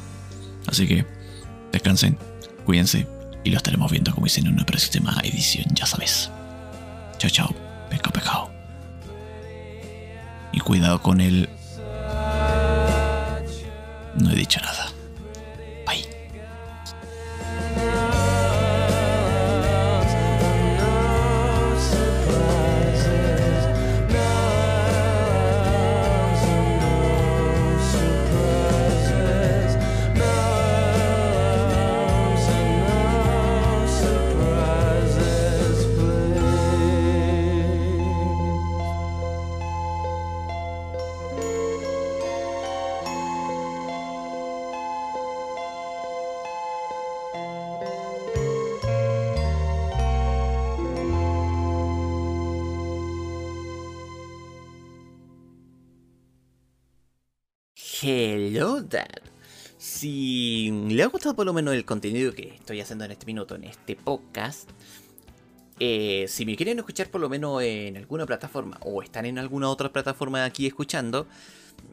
Así 0.68 0.88
que 0.88 1.06
descansen, 1.72 2.18
cuídense 2.66 3.08
y 3.44 3.52
lo 3.52 3.58
estaremos 3.58 3.92
viendo 3.92 4.12
como 4.14 4.26
dicen 4.26 4.48
en 4.48 4.54
una 4.54 4.66
próxima 4.66 5.18
edición, 5.24 5.66
ya 5.74 5.86
sabes. 5.86 6.30
Chao, 7.18 7.32
chao. 7.32 7.56
Pecao, 7.90 8.12
pecao. 8.12 8.52
Y 10.52 10.60
cuidado 10.60 11.02
con 11.02 11.22
el... 11.22 11.50
No 14.16 14.32
he 14.32 14.36
dicho 14.36 14.60
nada. 14.60 14.87
Hello 58.00 58.82
Dad. 58.82 59.08
Si 59.78 60.70
le 60.88 61.02
ha 61.02 61.08
gustado 61.08 61.36
por 61.36 61.48
lo 61.48 61.54
menos 61.54 61.74
el 61.74 61.84
contenido 61.84 62.32
que 62.32 62.50
estoy 62.50 62.80
haciendo 62.80 63.06
en 63.06 63.12
este 63.12 63.26
minuto, 63.26 63.56
en 63.56 63.64
este 63.64 63.96
podcast, 63.96 64.70
eh, 65.80 66.26
si 66.28 66.46
me 66.46 66.56
quieren 66.56 66.78
escuchar 66.78 67.10
por 67.10 67.22
lo 67.22 67.30
menos 67.30 67.64
en 67.64 67.98
alguna 67.98 68.28
plataforma 68.28 68.78
o 68.82 69.02
están 69.02 69.26
en 69.26 69.40
alguna 69.40 69.70
otra 69.70 69.92
plataforma 69.92 70.46
aquí 70.46 70.68
escuchando, 70.68 71.26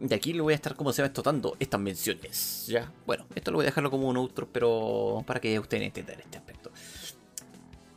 de 0.01 0.15
aquí 0.15 0.35
le 0.35 0.43
voy 0.43 0.53
a 0.53 0.57
estar 0.57 0.77
como 0.77 0.93
se 0.93 1.01
va 1.01 1.07
explotando 1.07 1.57
estas 1.59 1.81
menciones. 1.81 2.67
Ya, 2.67 2.93
bueno, 3.07 3.25
esto 3.35 3.51
lo 3.51 3.59
voy 3.59 3.65
a 3.65 3.69
dejarlo 3.69 3.91
como 3.91 4.09
un 4.09 4.19
outro, 4.19 4.47
pero 4.53 5.25
para 5.27 5.41
que 5.41 5.59
ustedes 5.59 5.85
entiendan 5.85 6.21
este 6.21 6.37
aspecto. 6.37 6.71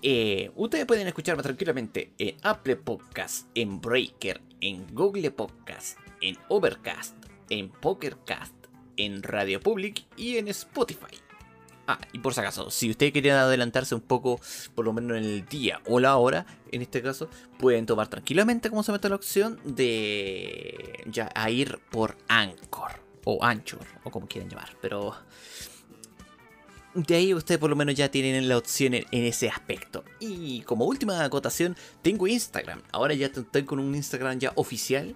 Eh, 0.01 0.51
ustedes 0.55 0.85
pueden 0.85 1.07
escucharme 1.07 1.43
tranquilamente 1.43 2.13
en 2.17 2.37
Apple 2.43 2.77
Podcast, 2.77 3.47
en 3.53 3.81
Breaker, 3.81 4.39
en 4.61 4.87
Google 4.95 5.31
Podcast, 5.31 5.97
en 6.21 6.37
Overcast, 6.47 7.16
en 7.49 7.69
Pokercast, 7.69 8.53
en 8.97 9.23
Radio 9.23 9.59
Public 9.59 10.05
y 10.15 10.37
en 10.37 10.47
Spotify. 10.49 11.17
Ah, 11.89 11.99
y 12.11 12.19
por 12.19 12.33
si 12.33 12.41
acaso, 12.41 12.69
si 12.69 12.89
ustedes 12.89 13.13
querían 13.13 13.37
adelantarse 13.37 13.95
un 13.95 14.01
poco, 14.01 14.41
por 14.75 14.83
lo 14.83 14.91
menos 14.91 15.17
en 15.17 15.23
el 15.23 15.45
día 15.45 15.79
o 15.85 16.01
la 16.01 16.17
hora, 16.17 16.45
en 16.71 16.81
este 16.81 17.01
caso, 17.01 17.29
pueden 17.57 17.85
tomar 17.85 18.09
tranquilamente, 18.09 18.69
como 18.69 18.83
se 18.83 18.91
mete 18.91 19.07
la 19.07 19.15
opción, 19.15 19.57
de 19.63 21.05
ya 21.05 21.29
a 21.33 21.49
ir 21.49 21.79
por 21.89 22.17
Anchor 22.27 22.91
o 23.23 23.41
Anchor, 23.41 23.87
o 24.03 24.11
como 24.11 24.27
quieran 24.27 24.49
llamar, 24.49 24.75
pero 24.81 25.15
de 26.93 27.15
ahí 27.15 27.33
ustedes 27.33 27.59
por 27.59 27.69
lo 27.69 27.75
menos 27.75 27.93
ya 27.95 28.09
tienen 28.09 28.49
la 28.49 28.57
opción 28.57 28.95
en, 28.95 29.05
ese 29.11 29.47
aspecto. 29.49 30.03
Y 30.19 30.61
como 30.61 30.85
última 30.85 31.23
acotación, 31.23 31.77
tengo 32.01 32.27
Instagram. 32.27 32.81
Ahora 32.91 33.13
ya 33.13 33.27
estoy 33.27 33.63
con 33.63 33.79
un 33.79 33.93
Instagram 33.93 34.39
ya 34.39 34.51
oficial 34.55 35.15